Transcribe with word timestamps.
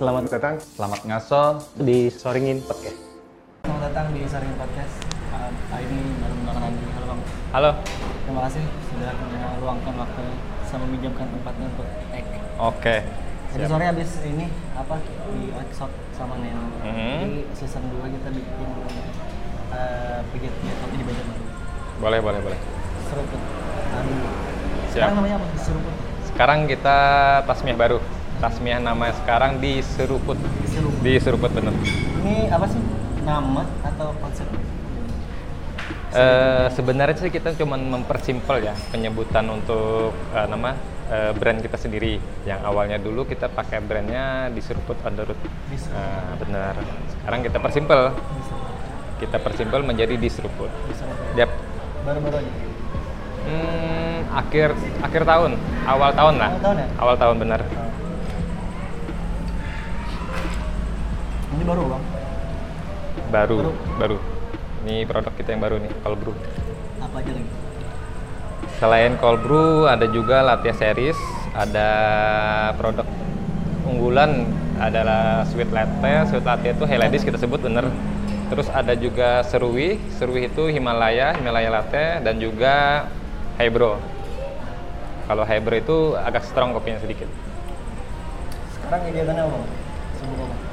Selamat 0.00 0.32
Datang. 0.32 0.56
Selamat 0.56 1.00
ngaso. 1.04 1.60
di 1.76 2.08
Soringin 2.08 2.64
Podcast. 2.64 2.96
Selamat 3.68 3.92
datang 3.92 4.16
di 4.16 4.24
Saring 4.24 4.56
Podcast. 4.56 4.96
Uh, 5.28 5.52
hari 5.68 5.84
ini 5.92 6.16
baru 6.16 6.34
menggunakan 6.40 6.62
Andi. 6.72 6.86
Halo 6.88 7.04
Bang. 7.04 7.20
Halo. 7.52 7.70
Terima 8.24 8.40
kasih 8.48 8.64
sudah 8.88 9.12
meluangkan 9.60 9.94
waktu 10.00 10.24
sama 10.64 10.88
meminjamkan 10.88 11.28
tempatnya 11.28 11.66
untuk 11.68 11.84
tag. 12.16 12.24
Oke. 12.56 12.96
Jadi 13.52 13.60
Siap. 13.60 13.72
sore 13.76 13.84
habis 13.84 14.10
ini 14.24 14.48
apa 14.72 14.96
di 15.04 15.52
workshop 15.52 15.92
sama 16.16 16.40
Neno. 16.40 16.64
Mhm. 16.80 17.16
Jadi 17.20 17.40
season 17.60 17.84
2 17.92 18.00
kita 18.00 18.28
bikin 18.32 18.68
uh, 19.76 20.24
pegiat 20.32 20.54
kopi 20.80 20.96
di 20.96 21.04
Banjarmasin. 21.04 21.44
Boleh, 22.00 22.20
boleh, 22.24 22.40
boleh. 22.40 22.58
Seruput. 23.04 23.36
Siap. 23.36 24.96
Sekarang 24.96 25.14
namanya 25.20 25.36
apa? 25.44 25.46
Seruput. 25.60 25.94
Sekarang 26.24 26.58
kita 26.64 26.96
tasmiah 27.44 27.76
baru. 27.76 28.00
Tasmiah 28.40 28.80
nama 28.80 29.12
sekarang 29.12 29.60
di 29.60 29.84
Seruput. 29.84 30.40
Seruput. 30.64 31.00
Di 31.04 31.20
Seruput 31.20 31.52
bener. 31.52 31.76
Ini 32.24 32.48
apa 32.48 32.64
sih? 32.64 32.80
Nama 33.20 33.62
atau 33.84 34.16
konsep? 34.16 34.48
Eh, 36.10 36.66
sebenarnya 36.72 37.20
sih 37.20 37.28
kita 37.28 37.52
cuma 37.54 37.76
mempersimpel 37.76 38.66
ya 38.66 38.74
penyebutan 38.90 39.44
untuk 39.46 40.16
eh, 40.32 40.46
nama 40.48 40.72
eh, 41.12 41.36
brand 41.36 41.60
kita 41.60 41.76
sendiri. 41.76 42.16
Yang 42.48 42.60
awalnya 42.64 42.96
dulu 42.96 43.28
kita 43.28 43.52
pakai 43.52 43.84
brandnya 43.84 44.48
di 44.48 44.64
Seruput 44.64 44.96
on 45.04 45.20
the 45.20 45.28
road. 45.28 45.40
Nah, 45.92 46.32
benar. 46.40 46.74
Sekarang 47.12 47.44
kita 47.44 47.60
persimpel. 47.60 48.16
Kita 49.20 49.36
persimpel 49.36 49.84
menjadi 49.84 50.16
di 50.16 50.28
Seruput. 50.32 50.72
Di 50.88 50.96
Seruput. 50.96 51.36
Yap. 51.36 51.52
Baru-baru 52.08 52.40
aja. 52.40 52.52
Hmm, 53.40 54.20
akhir 54.32 54.76
akhir 55.00 55.22
tahun, 55.24 55.56
awal 55.88 56.12
tahun 56.12 56.34
lah. 56.36 56.50
Awal 56.56 56.60
tahun 56.60 56.76
ya? 56.76 56.86
Awal 57.00 57.16
tahun 57.16 57.36
benar. 57.40 57.60
Ini 61.60 61.68
baru 61.68 61.92
bang. 61.92 62.02
Baru, 63.28 63.56
Baru. 63.60 63.72
baru. 64.00 64.16
Ini 64.88 65.04
produk 65.04 65.28
kita 65.36 65.52
yang 65.52 65.60
baru 65.60 65.76
nih, 65.76 65.92
cold 66.00 66.18
brew. 66.24 66.32
Apa 67.04 67.20
aja 67.20 67.36
lagi? 67.36 67.52
Selain 68.80 69.12
cold 69.20 69.44
brew, 69.44 69.84
ada 69.84 70.08
juga 70.08 70.40
latte 70.40 70.72
series, 70.72 71.20
ada 71.52 71.88
produk 72.80 73.04
unggulan 73.84 74.48
adalah 74.80 75.44
sweet 75.52 75.68
latte. 75.68 76.32
Sweet 76.32 76.48
latte 76.48 76.72
itu 76.72 76.84
Helladis 76.88 77.28
kita 77.28 77.36
sebut 77.36 77.60
bener. 77.60 77.92
Terus 78.48 78.72
ada 78.72 78.96
juga 78.96 79.44
serui, 79.44 80.00
serui 80.16 80.48
itu 80.48 80.64
Himalaya, 80.72 81.36
Himalaya 81.36 81.68
latte 81.76 82.24
dan 82.24 82.40
juga 82.40 83.04
Hybro. 83.60 84.00
Kalau 85.28 85.44
Hybro 85.44 85.76
itu 85.76 85.96
agak 86.16 86.40
strong 86.48 86.72
kopinya 86.72 87.04
sedikit. 87.04 87.28
Sekarang 88.80 89.04
kegiatannya 89.12 89.44
apa? 89.44 89.56
bang? 89.60 89.64
Sibuk 90.16 90.40
apa? 90.48 90.69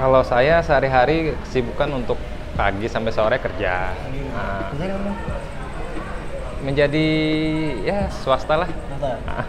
Kalau 0.00 0.24
saya 0.24 0.64
sehari-hari 0.64 1.36
kesibukan 1.44 1.92
untuk 1.92 2.16
pagi 2.56 2.88
sampai 2.88 3.12
sore 3.12 3.36
kerja. 3.36 3.92
Nah, 4.32 4.72
menjadi 6.64 7.06
ya 7.84 8.08
swasta 8.08 8.64
lah. 8.64 8.70
Bentar. 8.96 9.20
Ah, 9.28 9.44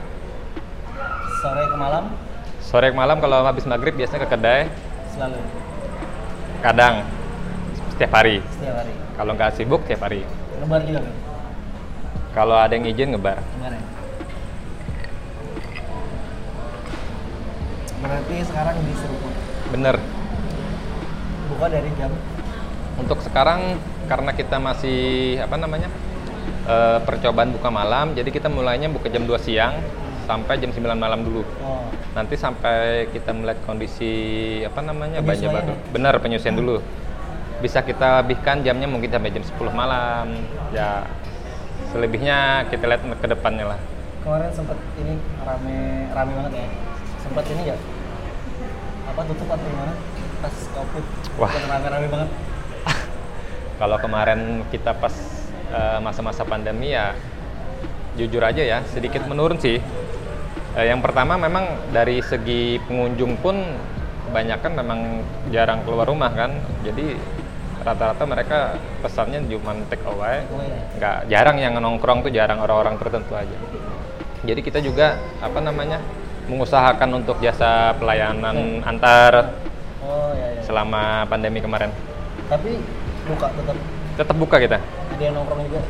Sore 1.39 1.63
ke 1.71 1.77
malam 1.79 2.03
sore 2.59 2.87
ke 2.91 2.97
malam 2.99 3.17
kalau 3.23 3.47
habis 3.47 3.63
maghrib 3.63 3.95
biasanya 3.95 4.27
ke 4.27 4.29
kedai. 4.35 4.61
selalu 5.15 5.39
Kadang 6.59 7.07
setiap 7.95 8.11
hari. 8.11 8.43
setiap 8.59 8.75
hari. 8.83 8.93
Kalau 9.15 9.31
nggak 9.39 9.51
sibuk 9.55 9.81
tiap 9.87 10.03
hari. 10.03 10.27
Lebar 10.59 10.83
juga? 10.83 11.01
Kalau 12.35 12.59
ada 12.59 12.75
yang 12.75 12.91
izin 12.91 13.15
ngebar. 13.15 13.39
Ya? 13.39 13.71
Berarti 18.03 18.35
sekarang 18.43 18.75
di 18.83 18.93
Seruput. 18.99 19.35
Bener. 19.71 20.20
Buka 21.51 21.65
dari 21.67 21.89
jam 21.99 22.11
Untuk 22.99 23.19
sekarang 23.23 23.79
karena 24.07 24.31
kita 24.35 24.59
masih 24.59 24.99
apa 25.39 25.55
namanya 25.55 25.89
eh, 26.67 26.99
percobaan 27.01 27.55
buka 27.55 27.71
malam, 27.71 28.13
jadi 28.13 28.27
kita 28.27 28.51
mulainya 28.51 28.91
buka 28.91 29.07
jam 29.07 29.23
2 29.25 29.31
siang 29.39 29.79
sampai 30.27 30.61
jam 30.61 30.69
9 30.71 30.85
malam 30.95 31.25
dulu. 31.25 31.41
oh, 31.65 31.87
Nanti 32.13 32.35
sampai 32.37 33.09
kita 33.09 33.33
melihat 33.33 33.59
kondisi 33.65 34.11
apa 34.63 34.79
namanya 34.83 35.19
banyak 35.23 35.49
ya? 35.49 35.75
Bener 35.91 36.13
penyusian 36.21 36.55
dulu. 36.55 36.79
Bisa 37.59 37.81
kita 37.81 38.21
lebihkan 38.21 38.61
jamnya 38.61 38.85
mungkin 38.89 39.09
sampai 39.09 39.31
jam 39.33 39.43
10 39.43 39.71
malam. 39.73 40.27
Ya 40.75 41.07
selebihnya 41.91 42.69
kita 42.71 42.87
lihat 42.87 43.01
ke 43.03 43.27
depannya 43.27 43.75
lah. 43.75 43.79
kemarin 44.21 44.53
sempat 44.53 44.77
ini 45.01 45.17
rame 45.41 46.05
rame 46.13 46.31
banget 46.37 46.53
ya. 46.61 46.67
Sempat 47.25 47.45
ini 47.49 47.63
ya? 47.73 47.77
Apa 49.09 49.21
tutup 49.25 49.49
atau 49.49 49.65
gimana? 49.65 49.93
Pas 50.41 50.55
covid. 50.73 51.05
Wah. 51.37 51.51
Rame-rame 51.53 52.07
banget. 52.09 52.29
Kalau 53.79 53.97
kemarin 54.01 54.65
kita 54.73 54.97
pas 54.97 55.13
eh, 55.69 55.99
masa-masa 56.01 56.41
pandemi 56.41 56.97
ya 56.97 57.13
jujur 58.17 58.43
aja 58.43 58.59
ya 58.59 58.79
sedikit 58.89 59.23
menurun 59.29 59.61
sih. 59.61 59.77
Eh, 60.75 60.85
yang 60.89 60.99
pertama 60.99 61.37
memang 61.37 61.93
dari 61.93 62.19
segi 62.25 62.81
pengunjung 62.89 63.37
pun 63.39 63.61
kebanyakan 64.31 64.71
memang 64.81 64.99
jarang 65.53 65.85
keluar 65.85 66.09
rumah 66.09 66.33
kan. 66.33 66.51
Jadi 66.81 67.15
rata-rata 67.81 68.23
mereka 68.25 68.57
pesannya 69.01 69.45
cuma 69.45 69.77
take 69.89 70.05
away. 70.09 70.41
Iya. 70.45 70.79
Nggak 70.97 71.17
jarang 71.29 71.57
yang 71.61 71.73
nongkrong 71.77 72.25
tuh 72.25 72.31
jarang 72.33 72.61
orang-orang 72.61 72.97
tertentu 72.97 73.33
aja. 73.37 73.57
Jadi 74.41 74.61
kita 74.65 74.81
juga 74.81 75.21
apa 75.37 75.61
namanya 75.61 76.01
mengusahakan 76.49 77.21
untuk 77.21 77.37
jasa 77.37 77.93
pelayanan 78.01 78.81
antar 78.81 79.33
ya 79.33 79.41
ya. 79.41 79.60
Selama 80.71 81.27
pandemi 81.27 81.59
kemarin. 81.59 81.91
Tapi 82.47 82.79
buka 83.27 83.51
tetap 83.51 83.75
Tetap 84.11 84.35
buka 84.35 84.55
kita. 84.57 84.77
ada 84.79 85.19
yang 85.19 85.35
nongkrong 85.35 85.67
juga. 85.67 85.81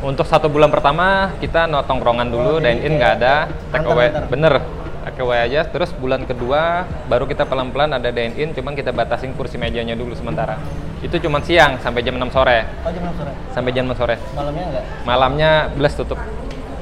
Untuk 0.00 0.26
satu 0.28 0.52
bulan 0.52 0.68
pertama 0.68 1.32
kita 1.38 1.64
no 1.64 1.80
tongkrongan 1.80 2.28
dulu, 2.28 2.52
Oh, 2.56 2.60
dine 2.60 2.80
in 2.82 3.00
nggak 3.00 3.12
ada, 3.18 3.48
take 3.72 3.84
away 3.86 4.08
antar-antar. 4.08 4.28
bener, 4.28 4.54
take 5.02 5.20
away 5.20 5.38
aja. 5.40 5.64
Terus 5.64 5.92
bulan 5.92 6.24
kedua 6.24 6.84
baru 7.06 7.24
kita 7.24 7.44
pelan-pelan 7.44 7.92
ada 7.94 8.08
dine 8.10 8.36
in, 8.36 8.52
cuman 8.52 8.72
kita 8.72 8.90
batasin 8.90 9.32
kursi 9.32 9.56
mejanya 9.56 9.92
dulu 9.94 10.12
sementara. 10.12 10.60
Itu 11.00 11.16
cuman 11.18 11.40
siang 11.40 11.76
sampai 11.78 12.00
jam 12.00 12.16
6 12.16 12.28
sore, 12.30 12.68
Oh 12.80 12.90
jam 12.90 13.02
6 13.02 13.16
sore. 13.16 13.32
sampai 13.50 13.70
jam 13.72 13.84
6 13.86 13.96
sore. 13.96 14.16
Malamnya 14.34 14.64
enggak? 14.66 14.84
Malamnya 15.04 15.50
belas 15.70 15.92
tutup. 15.94 16.20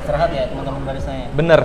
Istirahat 0.01 0.31
ya 0.31 0.47
teman-teman 0.49 0.83
barisanya. 0.85 1.27
Bener. 1.33 1.61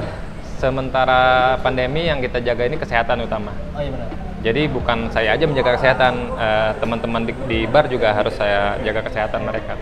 Sementara 0.58 1.22
pandemi 1.58 2.02
yang 2.04 2.18
kita 2.18 2.38
jaga 2.40 2.66
ini 2.66 2.76
kesehatan 2.76 3.22
utama. 3.22 3.54
Oh 3.72 3.80
iya 3.80 3.90
benar. 3.90 4.10
Jadi 4.38 4.70
bukan 4.70 5.10
saya 5.10 5.34
aja 5.34 5.44
menjaga 5.44 5.76
kesehatan, 5.76 6.14
eh, 6.32 6.72
teman-teman 6.78 7.26
di, 7.26 7.34
di 7.50 7.60
bar 7.66 7.90
juga 7.90 8.14
harus 8.14 8.34
saya 8.34 8.78
jaga 8.80 9.02
kesehatan 9.04 9.42
mereka. 9.44 9.74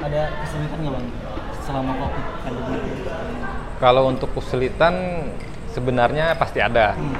Ada 0.00 0.22
kesulitan 0.42 0.78
nggak 0.80 0.94
bang 0.94 1.06
selama 1.60 1.92
covid 1.94 2.24
pandemi? 2.40 2.78
Kalau 3.76 4.02
untuk 4.08 4.30
kesulitan 4.32 4.94
sebenarnya 5.70 6.32
pasti 6.34 6.58
ada. 6.58 6.96
Hmm. 6.96 7.16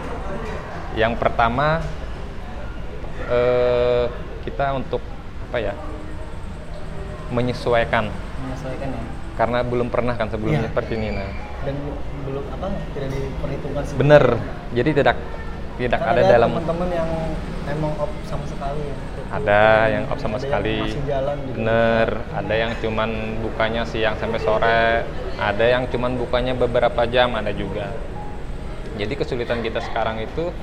Yang 0.95 1.13
pertama 1.19 1.85
eh, 3.27 4.05
kita 4.45 4.73
untuk 4.75 5.01
apa 5.45 5.59
ya 5.61 5.75
menyesuaikan 7.31 8.09
Menyesuaikan 8.11 8.89
ya. 8.91 9.03
karena 9.35 9.59
belum 9.61 9.89
pernah 9.89 10.15
kan 10.15 10.29
sebelumnya 10.29 10.67
Iya. 10.67 10.71
seperti 10.71 10.93
ini. 10.95 11.09
Nah, 11.11 11.31
Dan 11.65 11.77
belum 12.25 12.45
apa 12.49 12.67
tidak 12.93 13.09
diperhitungkan 13.11 13.83
sih. 13.85 13.95
bener. 13.97 14.25
Jadi 14.73 14.91
tidak 14.95 15.17
tidak 15.75 16.01
Kan 16.01 16.15
ada, 16.15 16.23
dalam 16.31 16.49
teman-teman 16.55 16.89
yang 16.95 17.11
emang 17.67 17.93
off 17.99 18.13
sama 18.31 18.45
sekali. 18.47 18.83
ya. 18.87 18.95
ada 19.35 19.63
yang 19.91 20.05
off 20.07 20.21
sama 20.23 20.39
Ada 20.39 20.45
sekali. 20.47 20.77
Yang 20.79 20.87
masih 20.95 21.07
jalan 21.11 21.37
gitu. 21.43 21.57
Bener. 21.59 22.09
Ada 22.31 22.55
yang 22.55 22.73
cuman 22.79 23.11
bukanya 23.43 23.83
siang 23.89 24.15
sampai 24.21 24.41
sore. 24.41 25.03
Ada 25.41 25.65
yang 25.67 25.85
cuman 25.91 26.13
bukanya 26.15 26.53
beberapa 26.55 27.03
jam. 27.11 27.35
Ada 27.35 27.51
juga. 27.51 27.91
Jadi 28.95 29.13
kesulitan 29.19 29.59
kita 29.67 29.83
sekarang 29.83 30.23
itu 30.23 30.55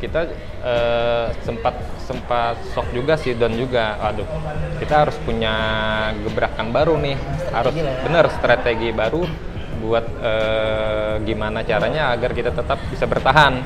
kita 0.00 0.32
eh, 0.64 1.26
sempat 1.44 1.76
sempat 2.08 2.56
shock 2.72 2.88
juga 2.96 3.20
sih 3.20 3.36
dan 3.36 3.52
juga 3.52 4.00
aduh 4.00 4.24
kita 4.80 5.04
harus 5.04 5.16
punya 5.28 5.52
gebrakan 6.24 6.72
baru 6.72 6.96
nih 6.96 7.20
harus 7.52 7.76
lah 7.76 7.84
ya. 7.84 8.02
bener 8.08 8.24
strategi 8.32 8.96
baru 8.96 9.28
buat 9.84 10.06
eh, 10.24 11.14
gimana 11.28 11.60
caranya 11.68 12.16
agar 12.16 12.32
kita 12.32 12.48
tetap 12.48 12.80
bisa 12.88 13.04
bertahan 13.04 13.60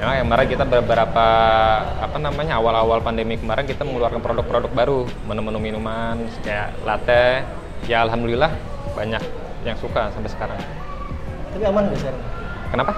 Ya, 0.00 0.24
kemarin 0.24 0.48
kita 0.48 0.64
beberapa 0.64 1.26
apa 2.00 2.16
namanya 2.16 2.56
awal-awal 2.56 3.04
pandemi 3.04 3.36
kemarin 3.36 3.68
kita 3.68 3.84
mengeluarkan 3.84 4.24
produk-produk 4.24 4.72
baru, 4.72 5.04
menu-menu 5.28 5.60
minuman 5.60 6.16
kayak 6.40 6.72
latte. 6.88 7.44
Ya 7.84 8.00
alhamdulillah 8.08 8.48
banyak 8.96 9.20
yang 9.60 9.76
suka 9.76 10.08
sampai 10.16 10.32
sekarang. 10.32 10.56
Tapi 11.52 11.64
aman 11.68 11.84
nggak 11.92 12.00
sekarang? 12.00 12.22
Kenapa? 12.72 12.92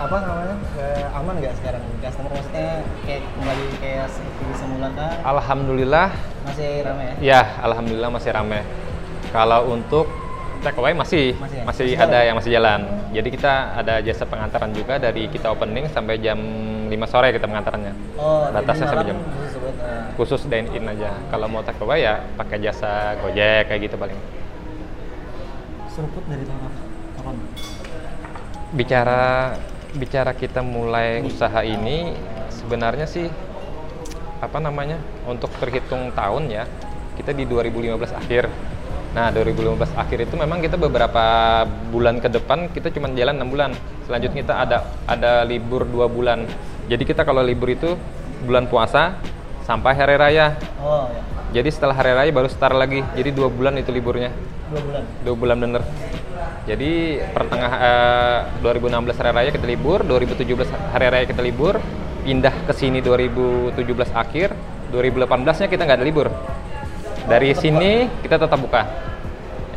Apa 0.00 0.16
namanya? 0.16 0.56
Nggak 0.56 1.04
aman 1.12 1.34
nggak 1.44 1.54
sekarang? 1.60 1.82
Customer 2.00 2.30
maksudnya 2.32 2.68
kayak 3.04 3.20
kembali 3.36 3.66
kayak 3.84 4.06
seperti 4.08 4.44
semula 4.56 4.88
kah? 4.96 5.12
Alhamdulillah 5.28 6.08
Masih 6.48 6.70
ramai 6.88 7.04
ya? 7.04 7.14
ya 7.20 7.40
alhamdulillah 7.68 8.08
masih 8.08 8.30
ramai. 8.32 8.64
Kalau 9.28 9.76
untuk 9.76 10.08
take 10.64 10.78
away 10.80 10.96
masih 10.96 11.36
Masih 11.36 11.60
ya? 11.60 11.64
masih 11.68 11.84
Masih 11.84 12.00
ada 12.00 12.08
jalan? 12.10 12.24
yang 12.24 12.36
masih 12.40 12.50
jalan. 12.50 12.80
Jadi 13.12 13.28
kita 13.30 13.52
ada 13.76 13.94
jasa 14.00 14.24
pengantaran 14.24 14.70
juga 14.72 14.94
dari 14.96 15.28
kita 15.28 15.52
opening 15.52 15.86
sampai 15.86 16.16
jam 16.18 16.40
5 16.88 16.90
sore 17.06 17.28
kita 17.30 17.44
pengantarannya. 17.44 17.92
Oh, 18.16 18.48
Batasnya 18.48 18.88
sampai 18.88 19.06
jam. 19.06 19.18
khusus 19.20 19.60
Khusus 20.16 20.42
dine 20.46 20.68
in 20.72 20.88
aja. 20.88 21.12
Kalau 21.28 21.46
mau 21.46 21.60
take 21.60 21.78
away 21.78 22.02
ya 22.02 22.24
pakai 22.34 22.58
jasa 22.58 23.14
Gojek 23.20 23.68
kayak 23.68 23.80
gitu 23.82 23.96
paling. 23.96 24.16
seruput 25.86 26.26
dari 26.26 26.42
tahun 26.42 26.58
apa? 26.60 26.80
Kapan? 27.14 27.34
Bicara 28.74 29.22
bicara 29.94 30.32
kita 30.34 30.58
mulai 30.58 31.22
usaha 31.22 31.62
ini 31.62 32.10
sebenarnya 32.50 33.06
sih 33.06 33.30
apa 34.40 34.58
namanya? 34.58 34.98
Untuk 35.24 35.54
terhitung 35.56 36.10
tahun 36.10 36.50
ya. 36.50 36.64
Kita 37.14 37.30
di 37.30 37.46
2015 37.46 38.10
akhir. 38.10 38.50
Nah, 39.14 39.30
2015 39.30 39.94
akhir 39.94 40.18
itu 40.26 40.34
memang 40.34 40.58
kita 40.58 40.74
beberapa 40.74 41.22
bulan 41.94 42.18
ke 42.18 42.26
depan 42.26 42.66
kita 42.74 42.90
cuma 42.90 43.06
jalan 43.14 43.46
6 43.46 43.54
bulan. 43.54 43.70
Selanjutnya 44.10 44.42
kita 44.42 44.54
ada 44.58 44.78
ada 45.06 45.32
libur 45.46 45.86
dua 45.86 46.10
bulan. 46.10 46.42
Jadi 46.90 47.06
kita 47.06 47.22
kalau 47.22 47.40
libur 47.40 47.70
itu 47.70 47.94
bulan 48.42 48.66
puasa 48.66 49.14
sampai 49.62 49.94
hari 49.94 50.18
raya. 50.18 50.58
Oh 50.82 51.06
ya, 51.06 51.22
Jadi 51.62 51.68
setelah 51.70 51.94
hari 51.94 52.10
raya 52.10 52.30
baru 52.34 52.50
start 52.50 52.74
lagi. 52.74 53.06
Jadi 53.14 53.30
dua 53.30 53.46
bulan 53.46 53.78
itu 53.78 53.94
liburnya. 53.94 54.34
dua 54.74 54.80
bulan. 54.82 55.02
Dua 55.22 55.34
bulan 55.38 55.56
bener. 55.62 55.82
Jadi 56.64 57.20
pertengah 57.30 57.72
eh, 57.78 58.38
2016 58.66 59.20
hari 59.20 59.30
raya 59.30 59.50
kita 59.54 59.66
libur, 59.68 60.02
2017 60.02 60.74
hari 60.90 61.06
raya 61.12 61.24
kita 61.28 61.44
libur, 61.44 61.78
pindah 62.26 62.66
ke 62.66 62.72
sini 62.72 62.98
2017 62.98 63.78
akhir, 64.10 64.56
2018-nya 64.90 65.68
kita 65.70 65.82
nggak 65.84 65.98
ada 66.02 66.06
libur. 66.08 66.32
Dari 67.24 67.56
sini 67.56 68.04
kita 68.20 68.36
tetap 68.36 68.60
buka. 68.60 68.84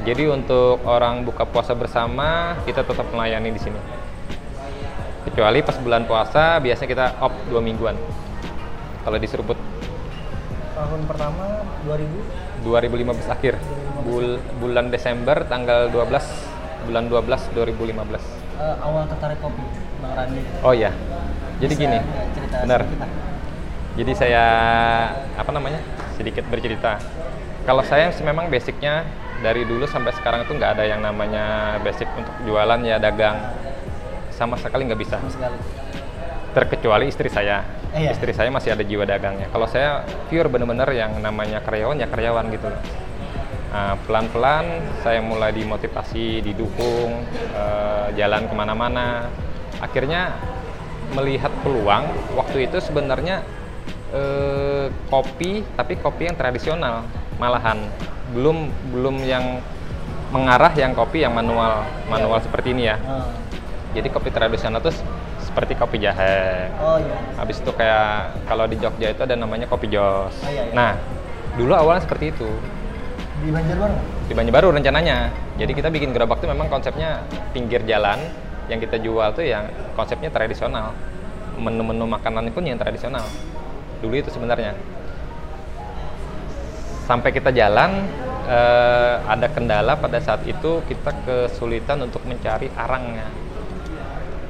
Jadi 0.03 0.23
untuk 0.27 0.83
orang 0.83 1.23
buka 1.23 1.43
puasa 1.43 1.71
bersama 1.71 2.55
kita 2.63 2.83
tetap 2.83 3.07
melayani 3.09 3.51
di 3.51 3.59
sini. 3.59 3.79
Kecuali 5.23 5.59
pas 5.59 5.75
bulan 5.77 6.03
puasa 6.03 6.59
biasanya 6.59 6.89
kita 6.89 7.05
off 7.19 7.35
dua 7.47 7.59
mingguan. 7.59 7.95
Kalau 9.03 9.17
di 9.17 9.27
Seruput 9.27 9.55
Tahun 10.75 11.01
pertama 11.07 11.63
2000 11.83 12.63
2015 12.63 13.27
akhir. 13.27 13.53
Bul- 14.03 14.39
bulan 14.57 14.87
Desember 14.87 15.43
tanggal 15.43 15.87
12 15.89 16.23
bulan 16.85 17.03
12 17.07 17.41
2015. 17.51 18.23
eh, 18.57 18.75
awal 18.81 19.05
tertarik 19.05 19.37
kopi, 19.37 19.61
Bang 19.99 20.13
Randi. 20.15 20.41
Oh 20.61 20.71
iya. 20.71 20.89
Jadi 21.57 21.73
Bisa 21.73 21.83
gini. 21.83 21.99
cerita 22.33 22.55
Benar. 22.63 22.81
Jadi 23.97 24.11
saya 24.13 24.43
apa 25.33 25.51
namanya? 25.51 25.81
sedikit 26.17 26.49
bercerita. 26.49 26.97
Kalau 27.67 27.83
saya 27.83 28.15
sih 28.15 28.23
memang 28.23 28.47
basicnya 28.47 29.03
dari 29.43 29.67
dulu 29.67 29.83
sampai 29.83 30.15
sekarang 30.15 30.47
itu 30.47 30.55
nggak 30.55 30.79
ada 30.79 30.87
yang 30.87 31.03
namanya 31.03 31.75
basic 31.83 32.07
untuk 32.15 32.31
jualan 32.47 32.79
ya 32.79 32.95
dagang 32.95 33.35
sama 34.31 34.55
sekali 34.55 34.87
nggak 34.87 35.01
bisa. 35.03 35.19
Sama 35.19 35.27
sekali. 35.35 35.59
Terkecuali 36.55 37.11
istri 37.11 37.27
saya. 37.27 37.67
Eh, 37.91 38.07
iya. 38.07 38.15
Istri 38.15 38.31
saya 38.31 38.47
masih 38.55 38.71
ada 38.71 38.87
jiwa 38.87 39.03
dagangnya. 39.03 39.51
Kalau 39.51 39.67
saya 39.67 40.07
pure 40.31 40.47
bener-bener 40.47 40.87
yang 40.95 41.19
namanya 41.19 41.59
karyawan 41.59 41.99
ya 41.99 42.07
karyawan 42.07 42.47
gitu 42.55 42.71
loh. 42.71 42.81
Nah, 43.67 43.99
pelan-pelan 44.07 44.65
saya 45.03 45.19
mulai 45.19 45.51
dimotivasi, 45.51 46.39
didukung, 46.39 47.19
eh, 47.51 48.07
jalan 48.15 48.47
ke 48.47 48.55
mana-mana. 48.55 49.27
Akhirnya 49.83 50.39
melihat 51.11 51.51
peluang. 51.67 52.07
Waktu 52.31 52.71
itu 52.71 52.79
sebenarnya 52.79 53.43
eh, 54.15 54.87
kopi, 55.11 55.67
tapi 55.75 55.99
kopi 55.99 56.31
yang 56.31 56.39
tradisional 56.39 57.26
malahan. 57.37 57.77
Belum 58.33 58.67
belum 58.91 59.23
yang 59.23 59.61
mengarah 60.29 60.73
yang 60.75 60.91
kopi 60.91 61.23
yang 61.23 61.31
manual, 61.31 61.87
manual 62.11 62.37
seperti 62.43 62.75
ini 62.75 62.91
ya. 62.91 62.97
Ah. 63.07 63.31
Jadi 63.95 64.11
kopi 64.11 64.29
tradisional 64.29 64.83
itu 64.83 64.91
seperti 65.39 65.73
kopi 65.79 65.97
jahe. 66.03 66.69
Oh 66.77 66.99
iya. 66.99 67.17
Habis 67.39 67.63
itu 67.63 67.71
kayak 67.71 68.35
kalau 68.45 68.67
di 68.67 68.77
Jogja 68.77 69.09
itu 69.09 69.21
ada 69.23 69.33
namanya 69.33 69.65
kopi 69.65 69.87
jos. 69.89 70.35
Oh, 70.43 70.51
iya, 70.51 70.69
iya. 70.69 70.73
Nah, 70.75 70.93
dulu 71.55 71.73
awalnya 71.73 72.03
seperti 72.03 72.35
itu. 72.35 72.49
Di 73.41 73.49
Banjarbaru. 73.49 73.95
Di 74.27 74.33
Banjarbaru 74.35 74.67
rencananya. 74.77 75.33
Jadi 75.57 75.71
kita 75.73 75.89
bikin 75.89 76.13
gerobak 76.13 76.43
tuh 76.43 76.51
memang 76.51 76.69
konsepnya 76.69 77.25
pinggir 77.55 77.81
jalan 77.87 78.21
yang 78.67 78.77
kita 78.77 78.99
jual 78.99 79.33
tuh 79.33 79.47
yang 79.47 79.65
konsepnya 79.95 80.29
tradisional. 80.29 80.93
Menu-menu 81.57 82.05
makanan 82.05 82.53
pun 82.53 82.61
yang 82.61 82.77
tradisional. 82.77 83.25
Dulu 84.03 84.13
itu 84.13 84.29
sebenarnya. 84.29 84.77
Sampai 87.07 87.31
kita 87.31 87.55
jalan 87.55 88.03
eh, 88.51 89.15
ada 89.23 89.47
kendala 89.47 89.95
pada 89.95 90.19
saat 90.19 90.43
itu 90.43 90.83
kita 90.83 91.15
kesulitan 91.23 92.03
untuk 92.03 92.19
mencari 92.27 92.67
arangnya. 92.75 93.31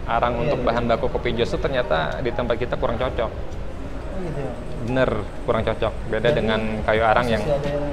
Arang 0.08 0.40
Iya, 0.40 0.42
untuk 0.50 0.60
iya. 0.64 0.68
bahan 0.72 0.84
baku 0.88 1.06
kopi 1.12 1.36
itu 1.36 1.58
ternyata 1.60 2.18
di 2.24 2.32
tempat 2.34 2.58
kita 2.58 2.80
kurang 2.80 2.98
cocok. 2.98 3.28
Oh 3.30 4.20
gitu 4.24 4.40
ya. 4.42 4.52
Bener, 4.88 5.10
kurang 5.46 5.62
cocok. 5.68 5.94
Beda 6.10 6.32
Berarti 6.32 6.38
dengan 6.40 6.60
kayu 6.82 7.04
arang 7.04 7.28
yang 7.28 7.44
ada 7.44 7.68
yang 7.70 7.86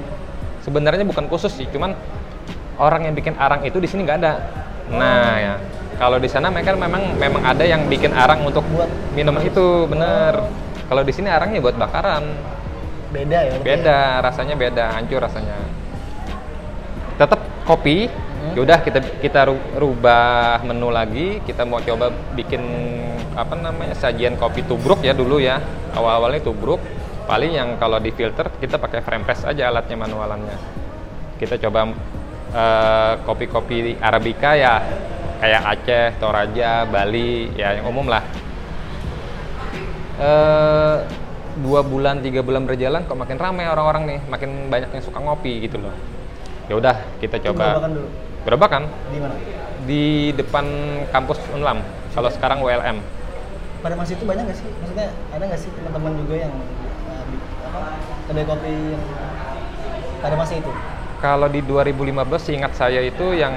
sebenarnya 0.63 1.05
bukan 1.05 1.27
khusus 1.29 1.51
sih, 1.53 1.67
cuman 1.69 1.91
orang 2.79 3.11
yang 3.11 3.13
bikin 3.13 3.35
arang 3.35 3.61
itu 3.67 3.77
di 3.77 3.85
sini 3.85 4.07
nggak 4.07 4.17
ada. 4.23 4.33
Nah 4.95 5.35
ya, 5.37 5.55
kalau 5.99 6.17
di 6.17 6.31
sana 6.31 6.47
mereka 6.49 6.73
memang 6.73 7.19
memang 7.19 7.43
ada 7.43 7.67
yang 7.67 7.85
bikin 7.91 8.15
arang 8.15 8.41
untuk 8.47 8.63
Buat- 8.71 8.89
minuman 9.13 9.43
itu, 9.43 9.85
bener. 9.85 10.39
Kalau 10.87 11.03
di 11.03 11.11
sini 11.11 11.27
arangnya 11.27 11.59
buat 11.59 11.75
bakaran, 11.75 12.31
beda 13.15 13.39
ya. 13.39 13.53
beda 13.63 13.99
rasanya 14.19 14.55
beda, 14.59 14.85
hancur 14.91 15.23
rasanya. 15.23 15.55
Tetap 17.15 17.39
kopi, 17.63 18.11
Hmm. 18.11 18.53
yaudah 18.59 18.83
kita 18.83 18.99
kita 19.23 19.47
ru- 19.47 19.71
rubah 19.79 20.59
menu 20.67 20.91
lagi, 20.91 21.39
kita 21.47 21.63
mau 21.63 21.79
coba 21.79 22.11
bikin 22.35 22.61
apa 23.33 23.55
namanya 23.55 23.95
sajian 23.95 24.35
kopi 24.35 24.63
tubruk 24.67 24.99
ya 25.01 25.15
dulu 25.15 25.39
ya, 25.39 25.63
awal-awalnya 25.95 26.43
tubruk. 26.43 26.79
Paling 27.25 27.57
yang 27.57 27.69
kalau 27.81 27.97
di 27.97 28.13
filter 28.13 28.53
kita 28.61 28.77
pakai 28.77 29.01
frame 29.01 29.25
press 29.25 29.41
aja 29.47 29.73
alatnya 29.73 29.97
manualannya. 29.97 30.57
Kita 31.41 31.57
coba 31.57 31.89
eh, 32.53 33.13
kopi-kopi 33.25 33.97
arabica 33.97 34.53
ya 34.53 34.83
kayak 35.41 35.61
Aceh, 35.65 36.07
Toraja, 36.21 36.85
Bali, 36.85 37.51
ya 37.57 37.75
yang 37.81 37.89
umum 37.89 38.07
lah. 38.07 38.23
Eh, 40.15 40.97
dua 41.63 41.79
bulan 41.85 42.19
tiga 42.19 42.43
bulan 42.43 42.67
berjalan 42.67 43.07
kok 43.07 43.15
makin 43.15 43.37
ramai 43.39 43.67
orang-orang 43.71 44.03
nih, 44.07 44.19
makin 44.27 44.67
banyak 44.67 44.89
yang 44.91 45.03
suka 45.03 45.19
ngopi 45.23 45.63
gitu 45.63 45.79
loh. 45.79 45.95
Ya 46.67 46.75
udah 46.75 46.95
kita 47.21 47.39
coba. 47.39 47.77
gerobakan 47.77 47.91
dulu. 47.95 48.07
Gerobakan 48.45 48.83
Di 49.09 49.19
mana? 49.21 49.35
di 49.85 50.33
depan 50.33 50.65
kampus 51.13 51.39
Unlam. 51.53 51.79
Kalau 52.11 52.29
sekarang 52.33 52.59
WLM. 52.65 52.97
Pada 53.85 53.93
masa 53.93 54.17
itu 54.17 54.25
banyak 54.25 54.43
nggak 54.49 54.57
sih? 54.57 54.67
Maksudnya 54.81 55.07
ada 55.29 55.43
nggak 55.45 55.61
sih 55.61 55.69
teman-teman 55.77 56.11
juga 56.25 56.35
yang 56.41 56.53
uh, 57.05 57.23
di, 57.29 57.37
apa 57.69 57.81
kedai 58.25 58.45
kopi 58.49 58.73
yang 58.73 59.03
pada 60.25 60.35
masa 60.35 60.53
itu? 60.57 60.71
Kalau 61.21 61.47
di 61.49 61.61
2015 61.61 62.57
ingat 62.57 62.73
saya 62.73 63.01
itu 63.05 63.37
yang 63.37 63.53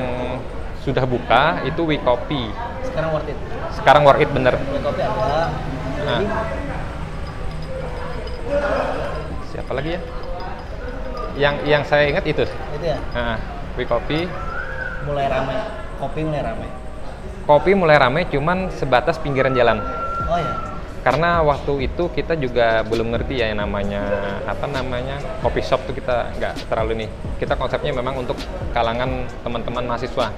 sudah 0.85 1.05
buka 1.09 1.65
itu 1.65 1.81
Wikopi. 1.81 2.53
Sekarang 2.85 3.11
worth 3.17 3.31
it. 3.33 3.39
Sekarang 3.73 4.03
worth 4.05 4.21
it 4.21 4.31
bener. 4.31 4.55
Kedai 4.61 4.83
kopi 4.85 5.01
ada. 5.01 5.49
Jadi 5.99 6.25
Siapa 9.49 9.73
lagi 9.73 9.97
ya? 9.97 10.01
Yang 11.39 11.55
yang 11.69 11.83
saya 11.87 12.05
ingat 12.11 12.25
itu. 12.27 12.45
itu 12.45 12.87
ya 12.87 12.99
Nah, 13.15 13.39
Wikopi. 13.79 14.27
mulai 15.07 15.27
ramai. 15.31 15.57
Kopi 15.99 16.21
mulai 16.27 16.43
ramai. 16.45 16.69
Kopi 17.49 17.71
mulai 17.73 17.97
rame 17.97 18.21
cuman 18.29 18.69
sebatas 18.69 19.17
pinggiran 19.17 19.57
jalan. 19.57 19.81
Oh 20.29 20.37
ya. 20.37 20.53
Karena 21.01 21.41
waktu 21.41 21.89
itu 21.89 22.11
kita 22.13 22.37
juga 22.37 22.85
belum 22.85 23.15
ngerti 23.17 23.41
ya 23.41 23.49
yang 23.49 23.65
namanya 23.65 24.03
apa 24.45 24.69
namanya 24.69 25.17
kopi 25.41 25.65
shop 25.65 25.81
tuh 25.89 25.95
kita 25.97 26.37
nggak 26.37 26.69
terlalu 26.69 27.07
nih. 27.07 27.09
Kita 27.41 27.57
konsepnya 27.57 27.95
memang 27.97 28.21
untuk 28.21 28.37
kalangan 28.77 29.25
teman-teman 29.41 29.89
mahasiswa. 29.89 30.29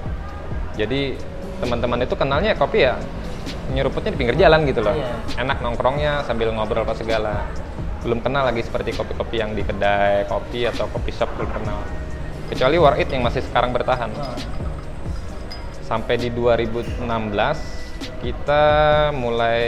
Jadi 0.79 1.19
teman-teman 1.59 1.99
itu 2.07 2.15
kenalnya 2.15 2.55
kopi 2.55 2.87
ya 2.87 2.95
nyeruputnya 3.75 4.15
di 4.15 4.19
pinggir 4.21 4.37
jalan 4.39 4.63
gitu 4.63 4.79
loh. 4.79 4.95
Iya. 4.95 5.43
Enak 5.43 5.59
nongkrongnya 5.59 6.23
sambil 6.23 6.53
ngobrol 6.55 6.87
apa 6.87 6.95
segala. 6.95 7.43
Belum 8.01 8.17
kenal 8.17 8.49
lagi 8.49 8.65
seperti 8.65 8.97
kopi-kopi 8.97 9.37
yang 9.37 9.53
di 9.53 9.61
kedai 9.61 10.25
kopi 10.25 10.65
atau 10.65 10.89
kopi 10.89 11.13
shop 11.13 11.29
belum 11.37 11.49
kenal. 11.53 11.79
Kecuali 12.49 12.75
War 12.81 12.97
It 12.97 13.13
yang 13.13 13.23
masih 13.23 13.45
sekarang 13.45 13.71
bertahan. 13.71 14.09
Nah, 14.11 14.35
Sampai 15.85 16.15
di 16.15 16.31
2016 16.31 17.03
kita 18.23 18.63
mulai 19.11 19.67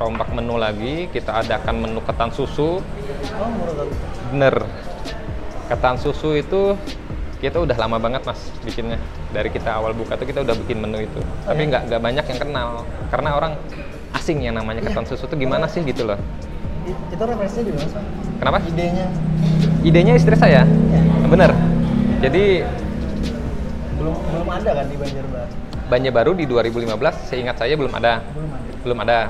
rombak 0.00 0.32
menu 0.32 0.56
lagi, 0.56 1.12
kita 1.12 1.44
adakan 1.44 1.84
menu 1.84 2.00
ketan 2.02 2.32
susu. 2.32 2.80
oh. 2.80 3.50
Bener. 4.32 4.64
Ketan 5.68 6.00
susu 6.00 6.40
itu 6.40 6.72
kita 7.38 7.62
udah 7.62 7.76
lama 7.78 8.00
banget 8.00 8.24
mas 8.24 8.40
bikinnya. 8.64 8.98
Dari 9.30 9.52
kita 9.52 9.76
awal 9.76 9.92
buka 9.92 10.16
tuh 10.16 10.26
kita 10.26 10.40
udah 10.42 10.56
bikin 10.66 10.80
menu 10.82 11.04
itu. 11.04 11.20
Tapi 11.44 11.62
iya? 11.62 11.70
nggak 11.70 11.82
nggak 11.92 12.00
banyak 12.00 12.24
yang 12.32 12.40
kenal. 12.40 12.68
Karena 13.12 13.30
orang 13.36 13.52
asing 14.16 14.40
yang 14.42 14.56
namanya 14.56 14.82
ketan 14.82 15.04
susu 15.04 15.28
tuh 15.28 15.36
gimana 15.36 15.68
sih 15.68 15.84
gitu 15.84 16.08
loh. 16.08 16.18
Itu 16.90 17.22
referensinya 17.22 17.64
di 17.64 17.72
mana? 17.72 18.00
Kenapa? 18.38 18.58
Idenya 18.62 19.06
Idenya 19.80 20.12
istri 20.14 20.34
saya. 20.34 20.62
ya. 20.62 21.00
Bener. 21.24 21.50
Jadi 22.18 22.62
belum 23.94 24.14
belum 24.14 24.48
ada 24.48 24.70
kan 24.72 24.86
di 24.86 24.96
Banjarbaru 24.96 25.50
Banjarbaru 25.88 26.32
di 26.34 26.44
2015 26.44 26.94
seingat 27.26 27.56
saya 27.56 27.74
belum 27.74 27.92
ada. 27.92 28.22
belum 28.30 28.50
ada 28.50 28.70
Belum 28.80 28.98
ada. 29.00 29.20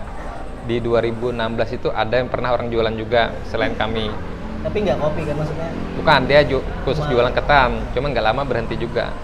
Di 0.65 0.77
2016 0.79 1.33
itu 1.73 1.89
ada 1.89 2.15
yang 2.15 2.29
pernah 2.29 2.53
orang 2.53 2.69
jualan 2.69 2.93
juga 2.93 3.33
selain 3.45 3.73
kami. 3.75 4.13
tapi 4.59 4.83
nggak 4.83 4.99
kopi 4.99 5.23
kan 5.23 5.35
maksudnya 5.35 5.71
Bukan, 5.95 6.21
dia 6.27 6.43
ju- 6.43 6.67
khusus 6.83 6.99
Cuma- 7.01 7.11
jualan 7.11 7.33
ketan. 7.33 7.71
Cuman 7.91 8.09
nggak 8.11 8.27
lama 8.27 8.43
berhenti 8.43 8.75
juga. 8.75 9.15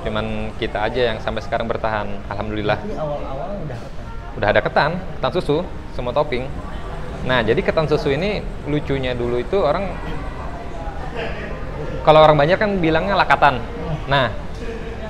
Cuman 0.00 0.24
kita 0.54 0.80
aja 0.80 1.02
yang 1.04 1.18
sampai 1.18 1.42
sekarang 1.42 1.66
bertahan. 1.66 2.06
Alhamdulillah. 2.26 2.78
tapi 2.78 2.94
awal-awal 2.94 3.58
udah 3.58 3.74
ketan 3.76 4.04
Udah 4.32 4.48
ada 4.48 4.60
ketan, 4.60 4.90
ketan 5.12 5.32
susu, 5.32 5.58
semua 5.92 6.12
topping. 6.12 6.46
Nah, 7.26 7.42
jadi 7.42 7.58
ketan 7.58 7.90
susu 7.90 8.14
ini 8.14 8.38
lucunya 8.70 9.10
dulu 9.10 9.42
itu 9.42 9.58
orang 9.58 9.90
kalau 12.06 12.22
orang 12.22 12.38
banyak 12.38 12.54
kan 12.54 12.78
bilangnya 12.78 13.18
lakatan. 13.18 13.58
Nah, 14.06 14.30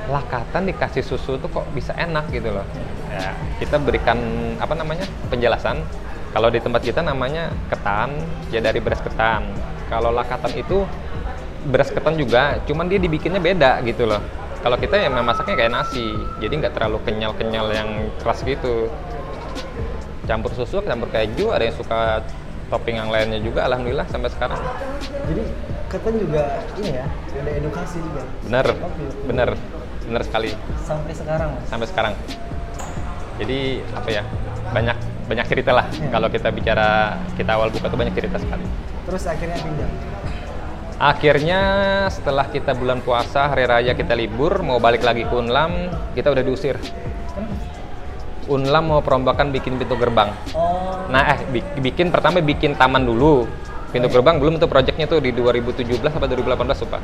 lakatan 0.09 0.65
dikasih 0.65 1.05
susu 1.05 1.37
tuh 1.37 1.53
kok 1.53 1.69
bisa 1.77 1.93
enak 1.93 2.33
gitu 2.33 2.57
loh. 2.57 2.65
Ya, 3.13 3.37
kita 3.61 3.77
berikan 3.77 4.17
apa 4.57 4.73
namanya? 4.73 5.05
penjelasan. 5.29 5.85
Kalau 6.33 6.49
di 6.49 6.61
tempat 6.61 6.81
kita 6.81 7.05
namanya 7.05 7.53
ketan, 7.69 8.17
ya 8.49 8.65
dari 8.65 8.81
beras 8.81 9.05
ketan. 9.05 9.45
Kalau 9.93 10.09
lakatan 10.09 10.53
itu 10.57 10.89
beras 11.69 11.93
ketan 11.93 12.17
juga, 12.17 12.61
cuman 12.65 12.89
dia 12.89 12.97
dibikinnya 12.97 13.41
beda 13.45 13.85
gitu 13.85 14.09
loh. 14.09 14.21
Kalau 14.65 14.81
kita 14.81 14.97
ya 14.97 15.13
memang 15.13 15.37
masaknya 15.37 15.55
kayak 15.57 15.73
nasi, 15.73 16.17
jadi 16.41 16.53
nggak 16.65 16.75
terlalu 16.81 16.99
kenyal-kenyal 17.05 17.67
yang 17.77 17.91
keras 18.21 18.41
gitu 18.41 18.89
campur 20.27 20.51
susu, 20.53 20.83
campur 20.83 21.09
keju, 21.09 21.51
ada 21.51 21.65
yang 21.65 21.75
suka 21.75 22.21
topping 22.67 22.99
yang 22.99 23.09
lainnya 23.09 23.39
juga, 23.39 23.63
alhamdulillah 23.65 24.07
sampai 24.11 24.27
sekarang. 24.29 24.59
jadi 25.31 25.43
ketan 25.87 26.15
juga 26.19 26.43
ini 26.77 26.91
ya 26.93 27.07
ada 27.07 27.51
edukasi 27.55 28.03
juga 28.03 28.23
Bener, 28.43 28.67
Oke. 28.75 29.05
bener, 29.25 29.49
bener 30.03 30.23
sekali 30.27 30.51
sampai 30.83 31.13
sekarang 31.15 31.49
mas 31.55 31.63
sampai 31.71 31.87
sekarang. 31.87 32.13
Jadi 33.37 33.85
apa 33.93 34.09
ya 34.11 34.23
banyak 34.73 34.97
banyak 35.29 35.47
cerita 35.47 35.71
lah 35.71 35.87
Ya. 35.95 36.09
kalau 36.11 36.27
kita 36.27 36.49
bicara 36.51 37.15
kita 37.39 37.55
awal 37.55 37.69
buka 37.71 37.87
tuh 37.87 37.99
banyak 37.99 38.15
cerita 38.15 38.39
sekali. 38.39 38.67
terus 39.07 39.23
akhirnya 39.25 39.59
pindah 39.63 39.91
Akhirnya 40.97 41.61
setelah 42.09 42.49
kita 42.49 42.73
bulan 42.73 43.05
puasa 43.05 43.53
hari 43.53 43.69
raya 43.69 43.93
kita 43.93 44.17
libur 44.17 44.65
mau 44.65 44.81
balik 44.81 45.05
lagi 45.05 45.23
ke 45.23 45.35
Unlam 45.37 45.93
kita 46.17 46.33
udah 46.33 46.41
diusir. 46.41 46.81
Unlam 48.47 48.85
mau 48.87 49.01
perombakan 49.01 49.51
bikin 49.51 49.75
pintu 49.75 49.95
gerbang. 49.95 50.31
oh 50.53 51.07
Nah, 51.07 51.35
eh 51.35 51.39
bi- 51.49 51.67
bikin 51.83 52.11
pertama 52.11 52.39
bikin 52.39 52.75
taman 52.75 53.03
dulu. 53.03 53.47
Pintu 53.91 54.07
gerbang 54.07 54.37
belum 54.37 54.59
tuh 54.59 54.67
proyeknya 54.67 55.07
tuh 55.07 55.19
di 55.19 55.31
2017 55.31 55.87
atau 56.09 56.27
2018 56.27 56.83
lupa. 56.83 56.99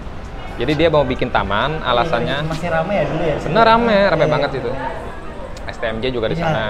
Jadi 0.53 0.73
dia 0.75 0.89
mau 0.89 1.03
bikin 1.03 1.31
taman, 1.31 1.81
alasannya 1.81 2.45
masih 2.45 2.69
rame 2.69 2.93
ya 2.93 3.05
dulu 3.09 3.23
ya 3.25 3.37
benar 3.41 3.65
rame, 3.67 3.97
rame 4.07 4.25
Iya, 4.25 4.31
banget 4.31 4.51
iya. 4.53 4.61
itu. 4.61 4.71
STMJ 5.65 6.05
juga 6.11 6.27
di 6.29 6.37
Iya. 6.37 6.45
sana. 6.45 6.67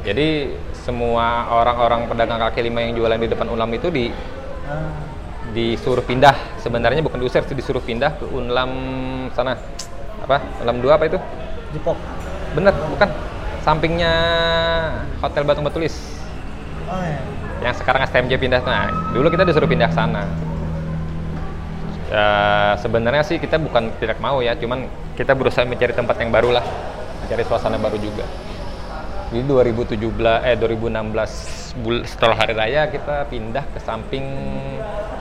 Jadi 0.00 0.28
semua 0.72 1.26
orang-orang 1.52 2.06
pedagang 2.06 2.38
kaki 2.40 2.62
lima 2.62 2.80
yang 2.80 2.94
jualan 2.94 3.18
di 3.18 3.28
depan 3.28 3.46
Unlam 3.46 3.70
itu 3.70 3.90
di 3.90 4.08
Ah, 4.66 4.90
disuruh 5.50 6.02
pindah. 6.02 6.34
Sebenarnya 6.58 6.98
bukan 6.98 7.18
diusir, 7.18 7.42
sih 7.42 7.54
disuruh 7.54 7.78
pindah 7.78 8.16
ke 8.16 8.24
Unlam 8.26 8.70
sana. 9.30 9.54
Apa? 10.18 10.42
Unlam 10.58 10.78
2 10.80 10.90
apa 10.90 11.04
itu? 11.06 11.18
Jepok 11.70 11.94
Bener, 12.50 12.72
bukan. 12.72 13.08
Sampingnya 13.66 14.14
Hotel 15.18 15.42
Batu 15.42 15.58
Batulis. 15.58 15.98
oh 16.86 17.02
ya 17.02 17.18
yang 17.64 17.74
sekarang 17.76 18.04
STMJ 18.04 18.36
pindah. 18.36 18.60
Nah 18.64 18.92
dulu 19.10 19.32
kita 19.32 19.42
disuruh 19.46 19.68
pindah 19.68 19.88
ke 19.88 19.96
sana. 19.96 20.22
Ya, 22.06 22.26
sebenarnya 22.78 23.26
sih 23.26 23.42
kita 23.42 23.58
bukan 23.58 23.90
tidak 23.98 24.22
mau 24.22 24.38
ya 24.38 24.54
cuman 24.54 24.86
kita 25.18 25.34
berusaha 25.34 25.66
mencari 25.66 25.90
tempat 25.90 26.14
yang 26.22 26.30
baru 26.30 26.54
lah 26.54 26.64
mencari 27.26 27.42
suasana 27.42 27.80
baru 27.80 27.98
juga. 27.98 28.22
Di 29.26 29.42
2017 29.42 29.98
eh 30.46 30.54
2016 30.54 31.82
bul 31.82 32.06
setelah 32.06 32.38
hari 32.38 32.54
raya 32.54 32.86
kita 32.86 33.26
pindah 33.26 33.66
ke 33.74 33.82
samping 33.82 34.22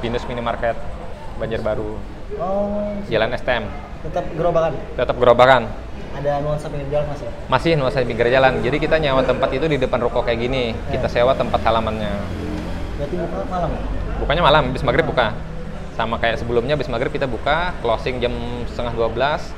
Pinus 0.06 0.22
Minimarket 0.30 0.78
Banjarbaru. 1.42 1.98
Oh. 2.38 2.94
Jalan 3.10 3.34
STM 3.34 3.66
tetap 4.06 4.26
gerobakan? 4.38 4.72
Tetap 4.94 5.16
gerobakan 5.18 5.62
ada 6.16 6.32
nuansa 6.42 6.68
pinggir 6.72 6.88
jalan 6.90 7.06
mas 7.12 7.22
ya 7.22 7.32
masih 7.52 7.72
nuansa 7.76 8.00
pinggir 8.08 8.28
jalan 8.32 8.54
jadi 8.64 8.78
kita 8.80 8.96
nyawa 9.00 9.22
tempat 9.28 9.50
itu 9.52 9.66
di 9.68 9.78
depan 9.78 10.00
ruko 10.00 10.24
kayak 10.24 10.40
gini 10.40 10.72
kita 10.90 11.12
sewa 11.12 11.36
tempat 11.36 11.60
halamannya 11.64 12.12
berarti 12.96 13.16
buka 13.20 13.44
malam 13.52 13.72
ya? 13.76 13.82
Bukanya 14.16 14.44
malam, 14.48 14.72
bis 14.72 14.80
maghrib 14.80 15.04
buka. 15.04 15.36
Sama 16.00 16.16
kayak 16.20 16.40
sebelumnya, 16.40 16.80
bis 16.80 16.88
maghrib 16.88 17.12
kita 17.12 17.28
buka, 17.28 17.76
closing 17.84 18.24
jam 18.24 18.32
setengah 18.68 18.96
12. 18.96 19.52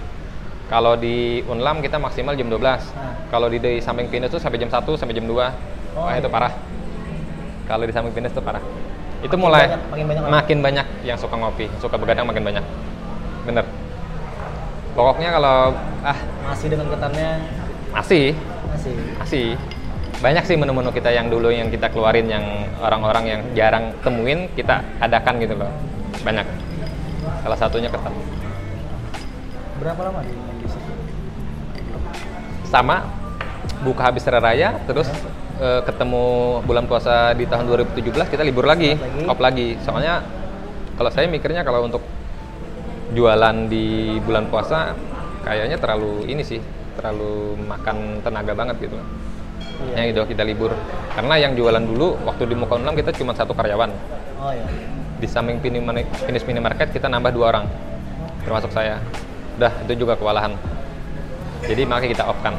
Kalau 0.68 0.98
di 0.98 1.46
Unlam 1.46 1.80
kita 1.80 2.02
maksimal 2.02 2.34
jam 2.34 2.50
12. 2.50 2.82
Kalau 3.30 3.48
di, 3.48 3.62
di 3.62 3.78
samping 3.80 4.10
Pinus 4.10 4.34
tuh 4.34 4.42
sampai 4.42 4.58
jam 4.58 4.70
1 4.70 4.82
sampai 4.98 5.14
jam 5.14 5.30
2. 5.30 5.34
Wah, 5.94 6.14
itu 6.18 6.26
iya. 6.26 6.34
parah. 6.34 6.54
Kalau 7.70 7.86
di 7.86 7.94
samping 7.94 8.14
Pinus 8.18 8.34
tuh 8.34 8.42
parah. 8.42 8.62
Itu 9.22 9.34
Makin 9.34 9.46
mulai 9.46 9.66
banyak- 9.70 9.86
makin 9.90 10.06
banyak 10.06 10.24
makin 10.30 10.58
banyak 10.62 10.86
yang 11.06 11.18
suka 11.18 11.38
ngopi, 11.38 11.70
suka 11.82 11.96
begadang 12.02 12.26
makin 12.26 12.42
banyak. 12.42 12.66
Bener. 13.46 13.66
Pokoknya 14.98 15.30
kalau 15.30 15.78
ah 16.02 16.18
masih 16.50 16.74
dengan 16.74 16.90
ketannya? 16.90 17.30
Masih. 17.94 18.34
Masih. 18.74 18.96
Masih. 19.22 19.48
Banyak 20.18 20.44
sih 20.50 20.58
menu-menu 20.58 20.90
kita 20.90 21.14
yang 21.14 21.30
dulu 21.30 21.54
yang 21.54 21.70
kita 21.70 21.94
keluarin 21.94 22.26
yang 22.26 22.42
orang-orang 22.82 23.26
yang 23.30 23.42
jarang 23.54 23.94
temuin 24.02 24.50
kita 24.58 24.82
adakan 24.98 25.38
gitu 25.38 25.54
loh. 25.54 25.70
Banyak. 26.26 26.50
Salah 27.46 27.58
satunya 27.62 27.94
ketan. 27.94 28.10
Berapa 29.78 30.02
lama 30.02 30.26
di 30.26 30.66
situ 30.66 30.92
sama 32.68 33.06
buka 33.86 34.10
habis 34.10 34.26
raya 34.26 34.82
terus 34.90 35.08
eh, 35.62 35.82
ketemu 35.86 36.60
bulan 36.66 36.90
puasa 36.90 37.32
di 37.38 37.46
tahun 37.46 37.70
2017 37.70 38.34
kita 38.34 38.42
libur 38.42 38.66
lagi 38.66 38.98
Lagi. 38.98 39.30
lagi. 39.30 39.68
Soalnya 39.86 40.26
kalau 40.98 41.14
saya 41.14 41.30
mikirnya 41.30 41.62
kalau 41.62 41.86
untuk 41.86 42.02
jualan 43.16 43.56
di 43.72 44.18
bulan 44.24 44.52
puasa 44.52 44.92
kayaknya 45.48 45.80
terlalu 45.80 46.28
ini 46.28 46.44
sih 46.44 46.60
terlalu 47.00 47.56
makan 47.64 48.20
tenaga 48.26 48.52
banget 48.58 48.90
gitu. 48.90 48.98
Iya. 49.94 49.94
Ya 49.94 50.04
gitu 50.12 50.22
kita 50.26 50.44
libur. 50.44 50.74
Karena 51.14 51.38
yang 51.38 51.54
jualan 51.54 51.84
dulu 51.86 52.18
waktu 52.26 52.50
di 52.50 52.56
Muka 52.58 52.82
Unlam 52.82 52.98
kita 52.98 53.14
cuma 53.14 53.32
satu 53.38 53.54
karyawan. 53.54 53.94
Oh 54.42 54.52
ya 54.52 54.66
di 55.18 55.26
samping 55.26 55.58
Pini 55.58 55.82
Mani- 55.82 56.06
Finis 56.30 56.46
Minimarket 56.46 56.94
kita 56.94 57.08
nambah 57.10 57.32
dua 57.34 57.54
orang. 57.54 57.66
Termasuk 58.44 58.74
saya. 58.74 59.02
Udah 59.58 59.74
itu 59.86 60.06
juga 60.06 60.18
kewalahan. 60.18 60.54
Jadi 61.66 61.86
makanya 61.86 62.12
kita 62.14 62.24
off 62.30 62.38
kan 62.42 62.54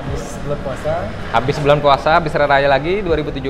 habis 0.00 0.24
bulan 0.42 0.58
puasa? 0.64 0.92
Habis 1.30 1.56
bulan 1.60 1.78
puasa 1.78 2.10
habis 2.18 2.32
raya 2.34 2.66
lagi 2.66 2.98
2017 3.04 3.44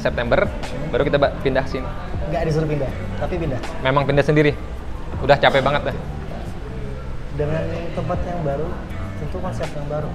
September 0.00 0.48
baru 0.88 1.02
kita 1.04 1.18
pindah 1.42 1.64
sini. 1.68 1.86
Nggak 2.30 2.42
disuruh 2.50 2.68
pindah 2.70 2.90
tapi 3.20 3.34
pindah? 3.36 3.60
Memang 3.82 4.02
pindah 4.06 4.24
sendiri 4.24 4.54
udah 5.26 5.36
capek 5.42 5.60
banget 5.60 5.82
deh 5.90 5.96
dengan 7.36 7.62
tempat 7.98 8.18
yang 8.24 8.40
baru 8.46 8.68
tentu 9.18 9.36
konsep 9.42 9.68
yang 9.74 9.86
baru 9.90 10.10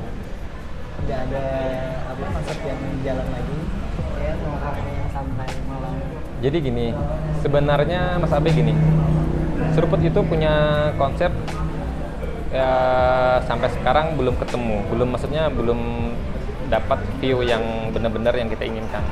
nggak 1.02 1.20
ada 1.28 1.46
apa 2.16 2.24
konsep 2.40 2.58
yang 2.64 2.80
jalan 3.04 3.28
lagi 3.28 3.60
ya 4.22 4.34
yang 4.38 5.10
santai 5.12 5.50
malam 5.68 5.96
Jadi 6.42 6.58
gini, 6.58 6.90
sebenarnya 7.46 8.18
Mas 8.18 8.34
Abe 8.34 8.50
gini, 8.50 8.74
Seruput 9.78 10.02
itu 10.02 10.20
punya 10.26 10.90
konsep 10.98 11.30
ya 12.50 12.74
sampai 13.46 13.70
sekarang 13.78 14.18
belum 14.18 14.36
ketemu, 14.42 14.82
belum 14.90 15.08
maksudnya 15.14 15.54
belum 15.54 16.12
dapat 16.68 16.98
view 17.22 17.46
yang 17.46 17.94
benar-benar 17.94 18.34
yang 18.34 18.50
kita 18.50 18.66
inginkan. 18.66 19.06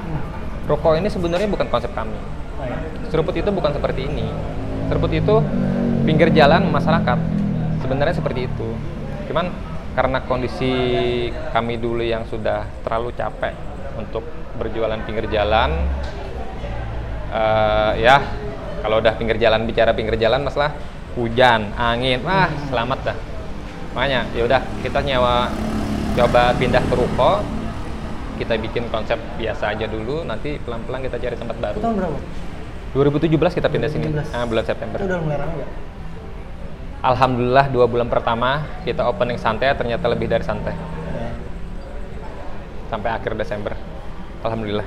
Rokok 0.65 0.97
ini 0.97 1.05
sebenarnya 1.05 1.45
bukan 1.45 1.69
konsep 1.69 1.93
kami. 1.93 2.17
Seruput 3.13 3.37
itu 3.37 3.53
bukan 3.53 3.77
seperti 3.77 4.09
ini. 4.09 4.25
Seruput 4.89 5.13
itu 5.13 5.35
pinggir 6.09 6.33
jalan 6.33 6.73
masyarakat. 6.73 7.19
Sebenarnya 7.85 8.17
seperti 8.17 8.49
itu. 8.49 8.69
Cuman 9.29 9.53
karena 9.93 10.25
kondisi 10.25 10.73
kami 11.53 11.77
dulu 11.77 12.01
yang 12.01 12.25
sudah 12.25 12.65
terlalu 12.81 13.13
capek 13.13 13.53
untuk 13.93 14.25
berjualan 14.57 14.97
pinggir 15.05 15.29
jalan, 15.29 15.69
eh, 17.29 17.91
ya 18.01 18.25
kalau 18.81 18.97
udah 18.97 19.13
pinggir 19.21 19.37
jalan 19.37 19.69
bicara 19.69 19.93
pinggir 19.93 20.17
jalan 20.17 20.41
masalah 20.41 20.73
hujan, 21.13 21.69
angin, 21.77 22.25
wah 22.25 22.49
selamat 22.73 23.13
dah. 23.13 23.17
Makanya 23.93 24.25
ya 24.33 24.49
udah 24.49 24.61
kita 24.81 25.05
nyewa 25.05 25.53
coba 26.17 26.57
pindah 26.57 26.81
ke 26.89 26.93
ruko, 26.97 27.45
kita 28.41 28.57
bikin 28.57 28.89
konsep 28.89 29.21
biasa 29.37 29.77
aja 29.77 29.85
dulu, 29.85 30.25
nanti 30.25 30.57
pelan-pelan 30.57 31.05
kita 31.05 31.21
cari 31.21 31.35
tempat 31.37 31.57
baru. 31.61 31.77
tahun 31.77 31.95
berapa 32.01 32.17
2017 32.89 33.61
kita 33.61 33.69
pindah 33.69 33.89
sini, 33.93 34.09
2017. 34.09 34.33
ah, 34.33 34.45
bulan 34.49 34.65
September. 34.65 34.97
itu 34.97 35.05
udah 35.05 35.19
mulai 35.21 35.37
ramai 35.37 35.61
Alhamdulillah 36.99 37.71
dua 37.71 37.87
bulan 37.87 38.11
pertama 38.11 38.67
kita 38.83 39.07
opening 39.07 39.39
santai 39.39 39.71
ternyata 39.71 40.03
lebih 40.11 40.27
dari 40.27 40.43
santai 40.43 40.75
ya. 40.75 41.31
sampai 42.91 43.09
akhir 43.15 43.39
Desember. 43.39 43.71
Alhamdulillah 44.43 44.83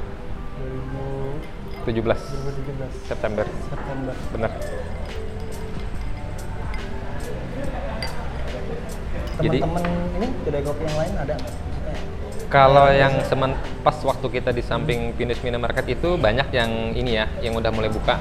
2000 1.86 1.88
17 1.88 2.04
2017 2.04 3.08
September, 3.08 3.46
September. 3.48 4.50
Jadi- 9.42 9.58
teman-teman 9.64 9.82
ini 10.20 10.28
kedai 10.44 10.62
kopi 10.62 10.82
yang 10.86 10.98
lain 11.00 11.14
ada 11.16 11.32
nggak? 11.34 11.54
Maksudnya, 11.56 11.94
Kalau 12.52 12.86
yang 12.92 13.14
semen 13.24 13.56
pas 13.80 13.96
waktu 14.04 14.26
kita 14.28 14.52
di 14.52 14.60
samping 14.60 15.16
Pinus 15.16 15.40
Minimarket 15.40 15.88
itu 15.88 16.20
banyak 16.20 16.52
yang 16.52 16.92
ini 16.92 17.16
ya, 17.16 17.26
yang 17.40 17.56
udah 17.56 17.72
mulai 17.72 17.88
buka. 17.88 18.20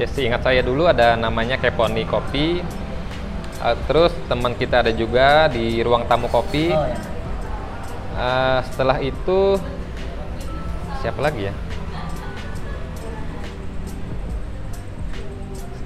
Ya 0.00 0.08
seingat 0.08 0.42
saya 0.42 0.64
dulu 0.64 0.88
ada 0.88 1.14
namanya 1.14 1.60
Keponi 1.60 2.08
Kopi. 2.08 2.64
Eh, 3.62 3.76
terus 3.86 4.12
teman 4.26 4.52
kita 4.58 4.82
ada 4.82 4.90
juga 4.90 5.46
di 5.52 5.78
ruang 5.84 6.08
tamu 6.10 6.26
kopi. 6.26 6.74
Oh 6.74 6.86
ya. 6.86 6.98
Eh, 8.14 8.58
setelah 8.70 8.98
itu 9.02 9.58
siapa 11.02 11.20
lagi 11.22 11.50
ya? 11.50 11.54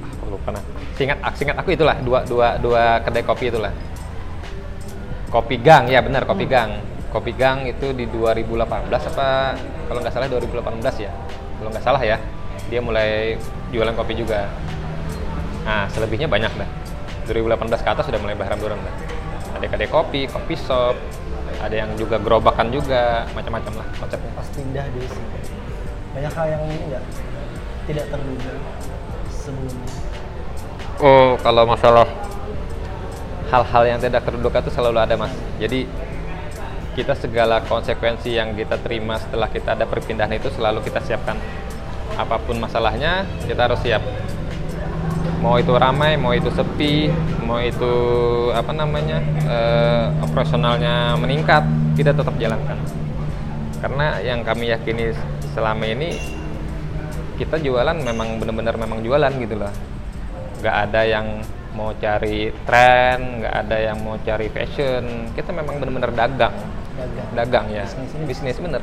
Ah, 0.04 0.10
Aku 0.16 0.24
lupa 0.32 0.48
nah. 0.52 0.64
Seingat, 0.96 1.18
seingat 1.38 1.56
aku 1.56 1.72
itulah 1.72 1.96
dua 2.02 2.26
dua 2.26 2.58
dua 2.58 2.98
kedai 3.04 3.22
kopi 3.22 3.52
itulah. 3.52 3.72
Kopi 5.28 5.60
Gang 5.60 5.92
ya 5.92 6.00
benar 6.00 6.24
Kopi 6.24 6.48
Gang. 6.48 6.80
Kopi 7.12 7.32
Gang 7.36 7.64
itu 7.64 7.92
di 7.96 8.04
2018 8.08 8.88
apa 9.16 9.56
kalau 9.88 10.00
nggak 10.00 10.12
salah 10.12 10.28
2018 10.28 11.04
ya. 11.04 11.12
Kalau 11.60 11.68
nggak 11.72 11.84
salah 11.84 12.02
ya. 12.02 12.16
Dia 12.68 12.80
mulai 12.84 13.40
jualan 13.72 13.96
kopi 13.96 14.12
juga. 14.12 14.48
Nah, 15.64 15.88
selebihnya 15.92 16.28
banyak 16.28 16.52
dah. 16.52 16.70
2018 17.28 17.84
ke 17.84 17.90
atas 17.92 18.04
sudah 18.08 18.20
mulai 18.20 18.34
bahram 18.34 18.56
turun 18.56 18.80
dah. 18.80 18.94
Ada 19.60 19.66
kedai 19.68 19.88
kopi, 19.92 20.24
kopi 20.24 20.56
shop, 20.56 20.96
ada 21.60 21.74
yang 21.74 21.90
juga 21.98 22.16
gerobakan 22.16 22.72
juga, 22.72 23.28
macam-macam 23.36 23.84
lah 23.84 23.86
konsepnya. 24.00 24.32
Pas 24.32 24.48
pindah 24.56 24.86
di 24.96 25.00
sini. 25.04 25.28
Banyak 26.16 26.32
hal 26.32 26.46
yang 26.48 26.62
ini 26.64 26.84
nggak 26.88 27.04
tidak 27.88 28.04
terduga 28.08 28.52
sebelumnya. 29.28 29.90
Oh, 30.98 31.38
kalau 31.44 31.62
masalah 31.62 32.08
hal-hal 33.48 33.82
yang 33.86 33.98
tidak 34.02 34.22
terduga 34.26 34.58
itu 34.60 34.70
selalu 34.74 34.98
ada, 34.98 35.14
Mas. 35.14 35.32
Jadi 35.62 35.88
kita 36.98 37.14
segala 37.14 37.62
konsekuensi 37.62 38.34
yang 38.34 38.58
kita 38.58 38.82
terima 38.82 39.14
setelah 39.22 39.46
kita 39.46 39.78
ada 39.78 39.86
perpindahan 39.86 40.34
itu 40.34 40.50
selalu 40.50 40.82
kita 40.82 40.98
siapkan. 41.06 41.38
Apa 42.18 42.42
pun 42.42 42.58
masalahnya, 42.58 43.22
kita 43.46 43.70
harus 43.70 43.78
siap. 43.86 44.02
Mau 45.38 45.54
itu 45.58 45.70
ramai, 45.74 46.18
mau 46.18 46.34
itu 46.34 46.50
sepi, 46.50 47.08
mau 47.46 47.62
itu 47.62 47.92
apa 48.50 48.74
namanya 48.74 49.22
eh, 49.46 50.06
operasionalnya 50.22 51.14
meningkat, 51.18 51.62
kita 51.94 52.10
tetap 52.10 52.34
jalankan. 52.36 52.78
Karena 53.78 54.18
yang 54.18 54.42
kami 54.42 54.74
yakini 54.74 55.14
selama 55.54 55.86
ini 55.86 56.18
kita 57.38 57.62
jualan 57.62 57.94
memang 57.94 58.42
benar-benar 58.42 58.74
memang 58.74 58.98
jualan 59.06 59.32
gitu 59.38 59.54
loh. 59.54 59.70
Nggak 60.58 60.76
ada 60.90 61.00
yang 61.06 61.26
mau 61.78 61.94
cari 61.94 62.50
tren 62.66 63.44
nggak 63.44 63.54
ada 63.54 63.76
yang 63.78 63.96
mau 64.02 64.18
cari 64.18 64.50
fashion. 64.50 65.30
Kita 65.38 65.54
memang 65.54 65.78
benar-benar 65.78 66.10
dagang. 66.10 66.56
Dagang. 66.98 67.28
dagang 67.38 67.66
ya. 67.70 67.86
Bisnis 67.86 68.26
bisnis 68.26 68.58
bener 68.58 68.82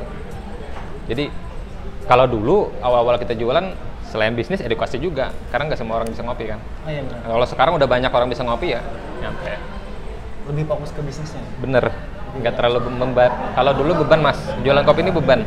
jadi 1.06 1.30
kalau 2.06 2.26
dulu 2.26 2.70
awal-awal 2.82 3.18
kita 3.18 3.34
jualan 3.38 3.74
selain 4.16 4.32
bisnis 4.32 4.64
edukasi 4.64 4.96
juga. 4.96 5.28
Karena 5.52 5.68
nggak 5.68 5.76
semua 5.76 6.00
orang 6.00 6.08
bisa 6.08 6.24
ngopi 6.24 6.48
kan? 6.48 6.56
Oh 6.56 6.88
iya 6.88 7.04
benar. 7.04 7.20
kalau 7.28 7.46
sekarang 7.46 7.72
udah 7.76 7.84
banyak 7.84 8.08
orang 8.08 8.28
bisa 8.32 8.42
ngopi 8.48 8.72
ya? 8.72 8.80
Nyampe. 9.20 9.52
Lebih 10.48 10.64
fokus 10.64 10.90
ke 10.96 11.04
bisnisnya. 11.04 11.44
bener. 11.60 11.92
Nggak 12.40 12.52
terlalu 12.56 12.88
membar 12.96 13.30
kalau 13.52 13.76
dulu 13.76 14.00
beban 14.02 14.24
mas. 14.24 14.40
Jualan 14.64 14.88
kopi 14.88 15.04
ini 15.04 15.12
beban. 15.12 15.44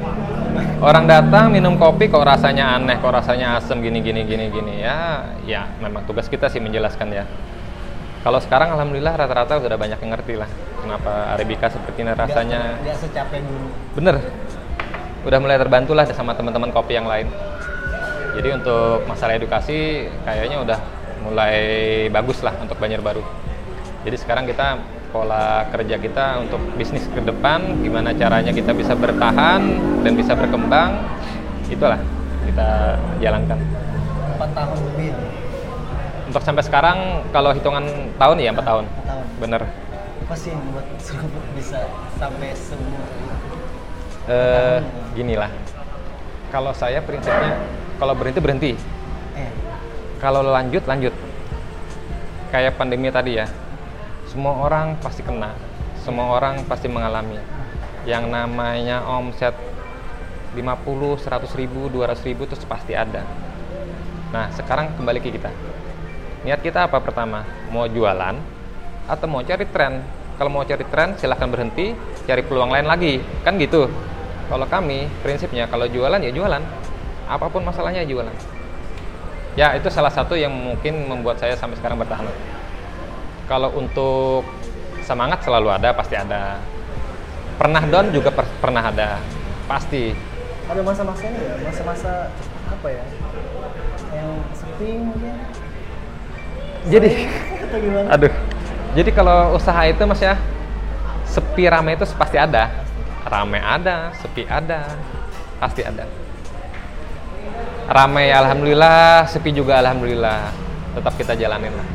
Orang 0.80 1.10
datang 1.10 1.50
minum 1.50 1.76
kopi 1.82 2.08
kok 2.08 2.22
rasanya 2.22 2.78
aneh 2.78 3.02
kok 3.02 3.12
rasanya 3.12 3.58
asem 3.58 3.82
gini 3.82 4.06
gini 4.06 4.22
gini 4.24 4.54
gini. 4.54 4.74
Ya 4.86 5.26
ya 5.50 5.66
memang 5.82 6.06
tugas 6.06 6.30
kita 6.30 6.46
sih 6.54 6.62
menjelaskan 6.62 7.10
ya. 7.10 7.26
Kalau 8.20 8.38
sekarang 8.44 8.76
alhamdulillah 8.76 9.16
rata-rata 9.16 9.64
sudah 9.64 9.80
banyak 9.80 9.98
yang 9.98 10.12
ngerti 10.14 10.34
lah. 10.38 10.50
Kenapa 10.80 11.34
arabica 11.36 11.72
seperti 11.72 12.04
ini 12.04 12.12
rasanya? 12.12 12.60
Nggak, 12.60 12.84
nggak 12.84 12.98
secapek 13.02 13.42
dulu. 13.42 13.68
bener. 13.98 14.16
Udah 15.20 15.40
mulai 15.44 15.60
terbantu 15.60 15.92
lah 15.92 16.08
sama 16.16 16.32
teman-teman 16.32 16.72
kopi 16.72 16.96
yang 16.96 17.08
lain 17.08 17.28
jadi 18.40 18.56
untuk 18.56 19.04
masalah 19.04 19.36
edukasi 19.36 20.08
kayaknya 20.24 20.64
udah 20.64 20.80
mulai 21.28 21.60
bagus 22.08 22.40
lah 22.40 22.56
untuk 22.64 22.80
Banjarbaru 22.80 23.20
jadi 24.08 24.16
sekarang 24.16 24.48
kita 24.48 24.80
pola 25.12 25.68
kerja 25.76 26.00
kita 26.00 26.40
untuk 26.40 26.62
bisnis 26.80 27.04
ke 27.12 27.20
depan 27.20 27.84
gimana 27.84 28.16
caranya 28.16 28.56
kita 28.56 28.72
bisa 28.72 28.96
bertahan 28.96 29.62
dan 30.08 30.12
bisa 30.16 30.38
berkembang 30.40 31.04
itulah 31.68 32.00
kita 32.50 32.98
jalankan. 33.22 33.60
Empat 34.36 34.50
tahun 34.58 34.80
lebih. 34.94 35.12
untuk 36.30 36.46
sampai 36.46 36.62
sekarang 36.62 37.26
kalau 37.34 37.50
hitungan 37.58 37.86
tahun 38.22 38.38
ya 38.38 38.54
empat 38.54 38.66
tahun. 38.66 38.86
Empat 38.86 39.06
tahun. 39.10 39.26
bener. 39.42 39.62
Apa 40.30 40.36
sih 40.38 40.54
yang 40.54 40.62
buat 40.70 40.86
Seruput 41.02 41.46
bisa 41.58 41.90
sampai 42.22 42.54
semua? 42.54 43.02
Eh 44.30 44.78
gini 45.18 45.34
lah. 45.34 45.50
Kalau 46.54 46.70
saya 46.74 47.02
prinsipnya 47.02 47.58
kalau 48.00 48.16
berhenti 48.16 48.40
berhenti. 48.40 48.72
Eh, 49.36 49.52
kalau 50.24 50.40
lanjut 50.42 50.88
lanjut. 50.88 51.12
Kayak 52.50 52.80
pandemi 52.80 53.12
tadi 53.12 53.38
ya. 53.38 53.46
Semua 54.32 54.56
orang 54.64 54.96
pasti 55.04 55.22
kena. 55.22 55.54
Semua 56.02 56.32
orang 56.34 56.64
pasti 56.66 56.88
mengalami. 56.88 57.38
Yang 58.08 58.32
namanya 58.32 59.04
omset 59.06 59.54
50, 60.56 61.20
100 61.22 61.60
ribu, 61.60 61.92
200 61.94 62.26
ribu 62.26 62.48
itu 62.48 62.56
pasti 62.66 62.96
ada. 62.98 63.22
Nah 64.34 64.50
sekarang 64.56 64.96
kembali 64.98 65.20
ke 65.22 65.30
kita. 65.36 65.52
Niat 66.48 66.64
kita 66.64 66.88
apa 66.88 67.04
pertama? 67.04 67.44
Mau 67.70 67.86
jualan 67.86 68.40
atau 69.06 69.28
mau 69.28 69.44
cari 69.44 69.68
tren? 69.68 70.02
Kalau 70.40 70.50
mau 70.50 70.64
cari 70.64 70.88
tren 70.88 71.20
silahkan 71.20 71.52
berhenti 71.52 71.92
cari 72.24 72.42
peluang 72.48 72.72
lain 72.72 72.88
lagi. 72.88 73.20
Kan 73.44 73.60
gitu. 73.60 73.92
Kalau 74.50 74.66
kami 74.66 75.06
prinsipnya 75.22 75.70
kalau 75.70 75.86
jualan 75.86 76.18
ya 76.18 76.32
jualan 76.34 76.64
apa 77.30 77.46
pun 77.46 77.62
masalahnya 77.62 78.02
ya 78.02 78.10
jualan 78.10 78.34
ya 79.60 79.76
itu 79.76 79.92
salah 79.92 80.08
satu 80.08 80.40
yang 80.40 80.56
mungkin 80.56 81.10
membuat 81.10 81.36
saya 81.42 81.58
sampai 81.60 81.76
sekarang 81.76 82.00
bertahan. 82.00 82.24
Kalau 83.50 83.74
untuk 83.76 84.48
semangat 85.02 85.44
selalu 85.44 85.68
ada 85.74 85.92
pasti 85.92 86.16
ada. 86.16 86.62
Pernah 87.60 87.84
down 87.92 88.14
juga 88.16 88.32
per- 88.32 88.56
pernah 88.64 88.88
ada. 88.88 89.20
Pasti. 89.68 90.16
Ada 90.70 90.80
masa-masanya 90.80 91.40
ya, 91.44 91.54
masa-masa 91.66 92.32
apa 92.72 92.88
ya? 92.88 93.04
Yang 94.16 94.30
sepi 94.56 94.90
mungkin. 95.02 95.36
jadi 96.88 97.12
Atau 97.68 97.78
gimana? 97.84 98.08
aduh. 98.16 98.34
Jadi 98.96 99.12
kalau 99.14 99.60
usaha 99.60 99.82
itu 99.86 100.02
mas 100.08 100.24
ya 100.24 100.40
sepi 101.28 101.68
rame 101.68 102.00
itu 102.00 102.08
pasti 102.16 102.40
ada. 102.40 102.70
Rame 103.28 103.60
ada 103.60 104.16
sepi 104.24 104.48
ada 104.48 104.88
pasti 105.60 105.84
ada 105.84 106.08
rame 107.90 108.30
ya 108.30 108.46
alhamdulillah 108.46 109.26
sepi 109.26 109.50
juga 109.50 109.82
alhamdulillah 109.82 110.54
tetap 110.94 111.14
kita 111.18 111.34
jalanin 111.34 111.74
lah 111.74 111.88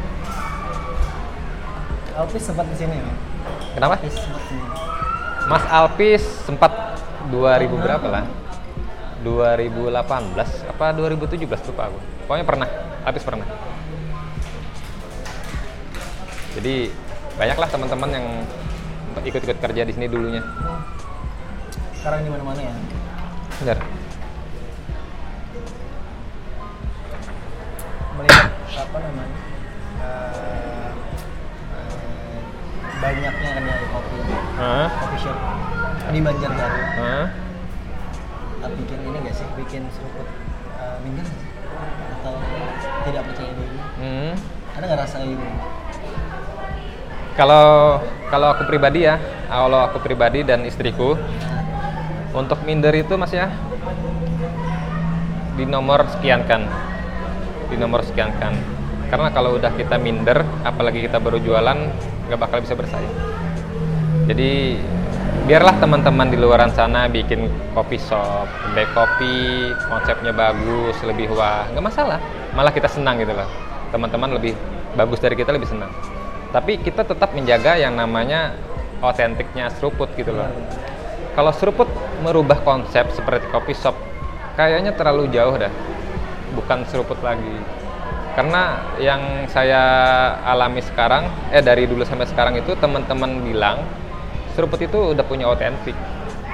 Alpis 2.14 2.42
sempat 2.46 2.66
di 2.70 2.76
sini 2.78 2.94
ya? 2.98 3.10
kenapa 3.74 3.98
Alpis 3.98 4.14
sempat. 4.14 4.42
Mas 5.44 5.64
Alpis 5.68 6.22
sempat 6.48 6.72
2000 7.28 7.68
berapa 7.76 8.06
lah? 8.08 8.24
2018 9.24 9.92
apa 10.68 10.86
2017 10.92 11.48
lupa 11.72 11.82
aku. 11.88 11.98
Pokoknya 12.28 12.44
pernah, 12.44 12.68
Alpis 13.04 13.24
pernah. 13.24 13.48
Jadi 16.54 16.92
banyaklah 17.34 17.68
teman-teman 17.72 18.10
yang 18.12 18.26
ikut-ikut 19.24 19.58
kerja 19.58 19.82
di 19.84 19.92
sini 19.92 20.06
dulunya. 20.08 20.44
Sekarang 21.98 22.24
di 22.24 22.30
mana-mana 22.30 22.60
ya? 22.60 22.74
Benar. 23.64 24.03
Apa 28.74 28.96
namanya? 28.98 29.38
eh, 30.02 30.90
eh, 31.78 32.40
banyaknya 32.98 33.50
kedai 33.54 33.86
kopi, 33.90 34.16
Hah? 34.58 34.86
kopi 34.90 35.16
shop 35.22 35.38
di 36.10 36.20
Banjarbaru. 36.20 36.80
Hah? 36.98 37.26
Ah, 38.64 38.70
bikin 38.72 38.98
ini 39.04 39.18
gak 39.22 39.34
sih? 39.36 39.46
Bikin 39.54 39.82
seruput 39.94 40.26
eh, 40.78 40.96
minder 41.06 41.24
nggak 41.24 41.40
sih? 41.40 41.50
Atau 42.20 42.34
tidak 43.04 43.22
percaya 43.30 43.52
diri? 43.54 43.78
Hmm. 44.00 44.32
Ada 44.74 44.84
nggak 44.90 45.00
rasa 45.06 45.16
gitu? 45.22 45.46
Kalau 47.34 47.98
kalau 48.30 48.46
aku 48.54 48.62
pribadi 48.66 49.06
ya, 49.06 49.18
kalau 49.50 49.80
aku 49.86 49.98
pribadi 50.02 50.46
dan 50.46 50.62
istriku 50.62 51.18
untuk 52.34 52.62
minder 52.66 52.94
itu 52.94 53.14
Mas 53.14 53.30
ya 53.34 53.50
di 55.54 55.66
nomor 55.66 56.06
sekian 56.10 56.42
kan. 56.46 56.66
Di 57.68 57.76
nomor 57.76 58.04
sekian 58.04 58.32
kan. 58.38 58.54
Karena 59.08 59.28
kalau 59.30 59.54
udah 59.60 59.70
kita 59.76 60.00
minder, 60.00 60.42
apalagi 60.64 61.04
kita 61.04 61.20
baru 61.20 61.38
jualan, 61.38 61.78
nggak 62.28 62.40
bakal 62.40 62.58
bisa 62.64 62.74
bersaing. 62.74 63.14
Jadi 64.24 64.80
biarlah 65.44 65.76
teman-teman 65.76 66.32
di 66.32 66.40
luaran 66.40 66.72
sana 66.72 67.04
bikin 67.04 67.46
kopi 67.76 68.00
shop, 68.00 68.48
kedai 68.48 68.88
kopi, 68.96 69.70
konsepnya 69.92 70.32
bagus, 70.32 70.96
lebih 71.04 71.28
wah, 71.36 71.68
nggak 71.70 71.84
masalah. 71.84 72.18
Malah 72.56 72.72
kita 72.72 72.88
senang 72.88 73.20
gitu 73.20 73.36
loh. 73.36 73.46
Teman-teman 73.92 74.34
lebih 74.40 74.56
bagus 74.96 75.20
dari 75.20 75.36
kita 75.36 75.52
lebih 75.52 75.68
senang. 75.68 75.92
Tapi 76.50 76.80
kita 76.80 77.04
tetap 77.04 77.34
menjaga 77.36 77.76
yang 77.76 77.98
namanya 77.98 78.56
otentiknya 79.04 79.68
seruput 79.74 80.08
gitu 80.16 80.32
loh. 80.32 80.48
Kalau 81.34 81.50
seruput 81.50 81.90
merubah 82.22 82.62
konsep 82.62 83.10
seperti 83.10 83.50
kopi 83.50 83.74
shop, 83.74 83.98
kayaknya 84.54 84.94
terlalu 84.94 85.28
jauh 85.34 85.54
dah. 85.58 85.70
Bukan 86.54 86.86
seruput 86.86 87.18
lagi. 87.20 87.58
Karena 88.34 88.82
yang 88.98 89.46
saya 89.46 89.82
alami 90.42 90.82
sekarang, 90.82 91.26
eh 91.54 91.62
dari 91.62 91.86
dulu 91.86 92.02
sampai 92.02 92.26
sekarang 92.26 92.58
itu 92.58 92.74
teman-teman 92.74 93.42
bilang 93.42 93.78
seruput 94.54 94.82
itu 94.82 95.14
udah 95.14 95.22
punya 95.22 95.46
otentik, 95.46 95.94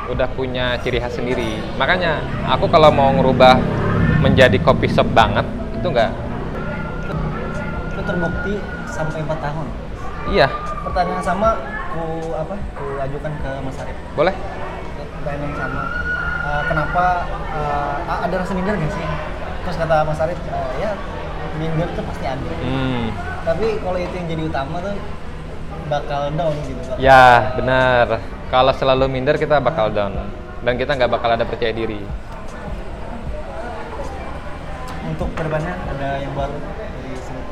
udah 0.09 0.29
punya 0.33 0.77
ciri 0.81 1.01
khas 1.01 1.17
sendiri. 1.17 1.57
Makanya 1.77 2.21
aku 2.49 2.69
kalau 2.69 2.93
mau 2.93 3.09
ngerubah 3.13 3.57
menjadi 4.21 4.61
kopi 4.61 4.93
shop 4.93 5.09
banget 5.17 5.45
itu 5.73 5.89
enggak. 5.89 6.13
Itu 7.93 8.01
terbukti 8.05 8.55
sampai 8.85 9.25
4 9.25 9.41
tahun. 9.41 9.67
Iya, 10.29 10.49
Pertanyaan 10.85 11.25
sama 11.25 11.49
ku 11.93 12.05
apa? 12.37 12.55
Ku 12.77 12.85
ajukan 13.01 13.33
ke 13.41 13.51
Mas 13.65 13.77
Arif. 13.81 13.97
boleh. 14.13 14.35
Pertanyaan 15.17 15.55
sama. 15.57 15.83
Eh, 16.41 16.63
kenapa 16.69 17.05
a- 18.05 18.21
ada 18.25 18.35
rasa 18.37 18.53
minder 18.53 18.77
nggak 18.77 18.93
sih? 18.93 19.07
Terus 19.65 19.77
kata 19.77 19.97
Mas 20.09 20.21
Arif, 20.21 20.39
eh, 20.49 20.71
ya 20.81 20.91
minder 21.61 21.89
tuh 21.93 22.05
pasti 22.09 22.25
ada. 22.25 22.51
Hmm. 22.65 23.13
Tapi 23.45 23.67
kalau 23.85 23.99
itu 24.01 24.15
yang 24.17 24.29
jadi 24.29 24.43
utama 24.49 24.77
tuh 24.81 24.97
bakal 25.91 26.31
down 26.33 26.55
gitu. 26.65 26.81
Pak. 26.87 26.97
Ya, 26.97 27.53
benar. 27.59 28.07
Kalau 28.51 28.73
selalu 28.75 29.05
minder 29.07 29.37
kita 29.37 29.63
bakal 29.63 29.93
down 29.93 30.17
dan 30.65 30.75
kita 30.75 30.97
nggak 30.97 31.11
bakal 31.13 31.31
ada 31.31 31.45
percaya 31.45 31.71
diri. 31.71 32.01
Untuk 35.11 35.29
ke 35.35 35.43
depannya 35.43 35.75
ada 35.91 36.09
yang 36.23 36.33
baru 36.39 36.55
dari 36.55 37.13
sini. 37.19 37.43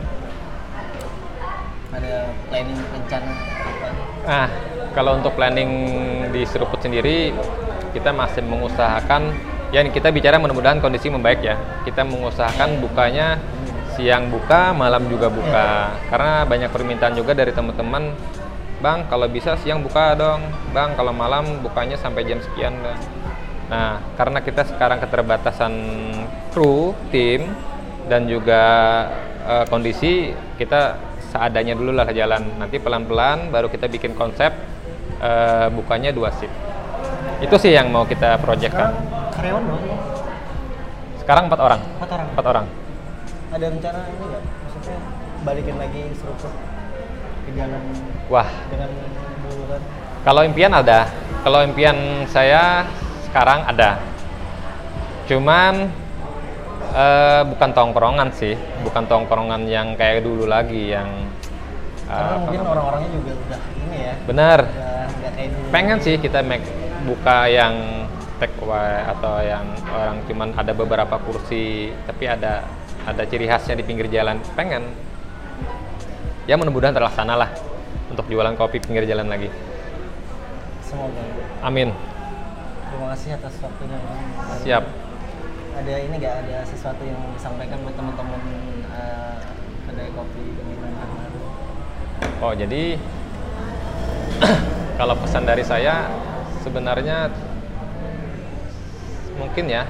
Ada 1.88 2.14
planning 2.52 2.80
rencana 2.94 3.32
apa? 3.34 3.88
Ah, 4.28 4.48
kalau 4.92 5.18
untuk 5.18 5.32
planning 5.34 5.70
di 6.30 6.42
Seruput 6.44 6.78
sendiri, 6.78 7.32
kita 7.96 8.12
masih 8.12 8.44
mengusahakan, 8.44 9.32
ya 9.68 9.84
kita 9.84 10.08
bicara 10.08 10.40
mudah-mudahan 10.40 10.80
kondisi 10.80 11.12
membaik 11.12 11.44
ya. 11.44 11.56
Kita 11.84 12.04
mengusahakan 12.04 12.80
bukanya 12.80 13.36
siang 13.98 14.30
buka, 14.30 14.70
malam 14.72 15.10
juga 15.10 15.26
buka. 15.28 15.92
Karena 16.08 16.46
banyak 16.46 16.70
permintaan 16.70 17.18
juga 17.18 17.34
dari 17.34 17.50
teman-teman, 17.50 18.14
Bang, 18.78 19.10
kalau 19.10 19.26
bisa 19.26 19.58
siang 19.58 19.82
buka 19.82 20.14
dong. 20.14 20.38
Bang, 20.70 20.94
kalau 20.94 21.10
malam 21.10 21.58
bukanya 21.60 21.98
sampai 21.98 22.22
jam 22.22 22.38
sekian. 22.38 22.78
Bang." 22.78 22.98
Nah, 23.68 24.00
karena 24.16 24.40
kita 24.40 24.64
sekarang 24.64 25.02
keterbatasan 25.02 25.72
kru, 26.54 26.96
tim, 27.12 27.52
dan 28.08 28.24
juga 28.30 28.62
eh, 29.44 29.64
kondisi, 29.68 30.32
kita 30.56 30.96
seadanya 31.28 31.76
dulu 31.76 31.92
lah 31.92 32.08
jalan. 32.08 32.56
Nanti 32.56 32.80
pelan-pelan 32.80 33.52
baru 33.52 33.68
kita 33.68 33.90
bikin 33.90 34.16
konsep 34.16 34.54
eh, 35.20 35.68
bukanya 35.74 36.14
dua 36.14 36.32
shift. 36.32 36.54
Itu 37.44 37.60
sih 37.60 37.74
yang 37.74 37.92
mau 37.92 38.06
kita 38.08 38.40
Sekarang 38.40 39.27
karyawan 39.38 39.62
berapa? 39.62 39.96
Sekarang 41.22 41.44
empat 41.46 41.60
orang. 41.62 41.80
Empat 41.94 42.10
orang. 42.10 42.26
Empat 42.34 42.46
orang. 42.50 42.66
Ada 43.54 43.66
rencana 43.70 44.00
ini 44.10 44.24
nggak? 44.26 44.42
Maksudnya 44.44 44.98
balikin 45.46 45.76
lagi 45.78 46.02
struktur 46.18 46.52
ke 47.46 47.50
jalan 47.54 47.82
Wah, 48.26 48.48
dengan 48.68 48.90
dulu 49.46 49.62
kan? 49.70 49.80
Kalau 50.26 50.40
impian 50.42 50.72
ada, 50.74 51.06
kalau 51.46 51.60
impian 51.62 52.26
saya 52.26 52.84
sekarang 53.30 53.62
ada. 53.64 54.02
Cuman 55.30 55.86
eh, 56.92 57.42
bukan 57.46 57.70
tongkrongan 57.70 58.28
sih, 58.34 58.58
bukan 58.82 59.06
tongkrongan 59.06 59.64
yang 59.70 59.94
kayak 59.94 60.26
dulu 60.26 60.50
lagi 60.50 60.92
yang 60.92 61.08
eh, 62.10 62.12
Karena 62.12 62.36
mungkin 62.42 62.60
orang-orangnya 62.66 63.10
juga 63.14 63.32
udah 63.38 63.60
ini 63.86 63.98
ya. 64.02 64.14
benar. 64.26 64.58
Udah 64.66 65.06
nggak 65.08 65.32
kayak 65.38 65.48
dulu. 65.54 65.66
Pengen 65.70 65.98
sih 66.02 66.14
kita 66.18 66.42
make 66.42 66.66
buka 67.06 67.48
yang 67.48 67.74
take 68.38 68.54
away 68.62 69.02
atau 69.04 69.42
yang 69.42 69.66
orang 69.90 70.22
cuman 70.30 70.48
ada 70.54 70.72
beberapa 70.72 71.18
kursi 71.22 71.90
tapi 72.06 72.30
ada 72.30 72.64
ada 73.04 73.22
ciri 73.26 73.46
khasnya 73.50 73.74
di 73.78 73.84
pinggir 73.84 74.06
jalan. 74.08 74.38
Pengen. 74.54 74.86
Ya 76.48 76.56
mudah-mudahan 76.56 76.96
terlaksana 76.96 77.36
lah 77.36 77.50
untuk 78.08 78.24
jualan 78.30 78.56
kopi 78.56 78.80
pinggir 78.80 79.04
jalan 79.04 79.28
lagi. 79.28 79.52
Semoga. 80.86 81.20
Amin. 81.60 81.92
Terima 82.88 83.06
kasih 83.12 83.36
atas 83.36 83.54
waktunya. 83.60 83.98
Bang. 84.00 84.24
Dan 84.32 84.58
Siap. 84.64 84.84
Ada 85.78 85.94
ini 86.02 86.14
nggak 86.18 86.34
ada 86.46 86.56
sesuatu 86.66 87.02
yang 87.04 87.18
mau 87.20 87.30
disampaikan 87.36 87.78
buat 87.86 87.94
teman-teman 87.94 88.42
eh, 88.90 89.36
kedai 89.86 90.10
kopi 90.16 90.44
baru? 90.58 91.40
Oh, 92.42 92.52
jadi 92.56 92.82
kalau 94.98 95.14
pesan 95.22 95.44
dari 95.46 95.62
saya 95.62 96.10
sebenarnya 96.66 97.30
mungkin 99.38 99.64
ya, 99.70 99.86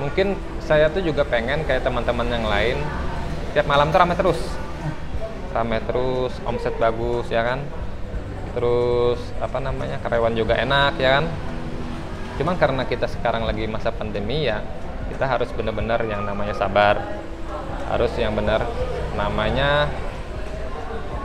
mungkin 0.00 0.34
saya 0.64 0.88
tuh 0.88 1.04
juga 1.04 1.22
pengen 1.28 1.62
kayak 1.68 1.84
teman-teman 1.84 2.28
yang 2.28 2.46
lain 2.48 2.76
tiap 3.52 3.68
malam 3.68 3.92
tuh 3.92 4.00
ramai 4.00 4.16
terus, 4.16 4.40
ramai 5.52 5.80
terus, 5.84 6.32
omset 6.44 6.74
bagus 6.80 7.28
ya 7.28 7.44
kan, 7.44 7.60
terus 8.56 9.20
apa 9.38 9.60
namanya 9.60 10.00
karyawan 10.00 10.34
juga 10.34 10.56
enak 10.56 10.96
ya 10.96 11.20
kan. 11.20 11.24
Cuman 12.40 12.54
karena 12.54 12.82
kita 12.86 13.10
sekarang 13.10 13.44
lagi 13.44 13.66
masa 13.66 13.90
pandemi 13.90 14.46
ya, 14.46 14.62
kita 15.10 15.24
harus 15.26 15.50
benar-benar 15.52 16.04
yang 16.06 16.22
namanya 16.22 16.54
sabar, 16.54 17.02
harus 17.90 18.12
yang 18.16 18.36
benar. 18.36 18.62
Namanya 19.16 19.90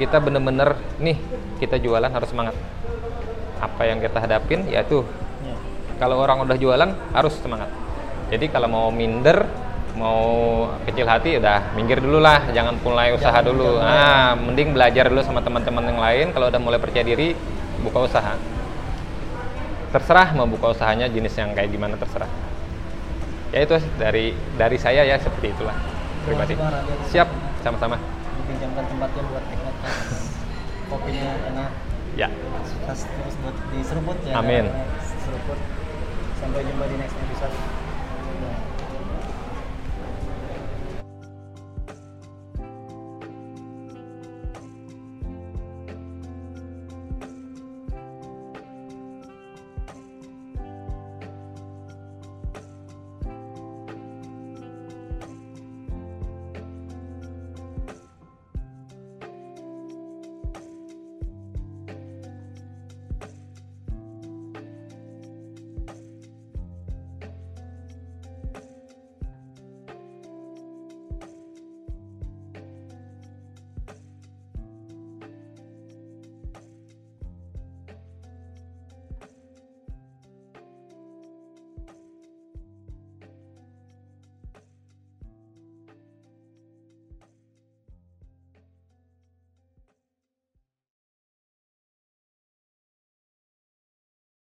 kita 0.01 0.17
bener-bener 0.17 0.73
nih 0.97 1.19
kita 1.61 1.77
jualan 1.77 2.09
harus 2.09 2.29
semangat. 2.33 2.57
Apa 3.61 3.87
yang 3.87 4.01
kita 4.01 4.19
hadapin 4.19 4.67
yaitu 4.67 5.05
Ya. 5.43 5.59
Kalau 5.97 6.19
orang 6.19 6.41
udah 6.43 6.57
jualan 6.57 6.89
harus 7.11 7.33
semangat. 7.39 7.69
Jadi 8.29 8.49
kalau 8.49 8.67
mau 8.67 8.87
minder 8.89 9.45
mau 9.93 10.25
kecil 10.89 11.05
hati 11.05 11.37
udah 11.37 11.73
minggir 11.77 12.01
dulu 12.01 12.17
lah. 12.17 12.49
Jangan 12.49 12.81
mulai 12.81 13.13
usaha 13.13 13.29
Jangan- 13.29 13.45
dulu. 13.45 13.77
jangan 13.77 13.93
ah 13.93 14.31
mending 14.33 14.73
belajar 14.73 15.05
dulu 15.07 15.21
sama 15.21 15.39
teman-teman 15.39 15.83
yang 15.85 15.99
lain. 16.01 16.25
Kalau 16.33 16.49
udah 16.49 16.61
mulai 16.61 16.79
percaya 16.81 17.05
diri 17.05 17.37
buka 17.81 18.05
usaha. 18.05 18.33
Terserah 19.93 20.33
mau 20.33 20.49
buka 20.49 20.73
usahanya 20.73 21.05
jenis 21.05 21.37
yang 21.37 21.53
kayak 21.53 21.69
gimana 21.69 21.93
terserah. 21.93 22.29
Ya 23.53 23.61
itu 23.61 23.77
dari 24.01 24.33
dari 24.57 24.77
saya 24.81 25.05
ya 25.05 25.21
seperti 25.21 25.53
itulah. 25.53 25.77
Terima 26.25 26.41
pribadi 26.41 26.53
kasih, 26.57 27.13
siap 27.13 27.29
sama-sama. 27.61 28.01
Dipinjamkan 28.41 28.83
tempatnya 28.89 29.23
buat 29.29 29.43
note. 29.45 29.79
Kopinya 30.89 31.29
enak. 31.53 31.69
ya. 32.17 32.29
Sukses 32.65 33.05
terus 33.05 33.35
buat 33.45 33.55
di 33.69 33.79
seruput 33.85 34.17
ya. 34.25 34.33
Amin. 34.41 34.65
Seruput. 35.21 35.59
Sampai 36.43 36.67
jumpa 36.67 36.83
di 36.91 36.99
next 36.99 37.15
episode. 37.15 37.72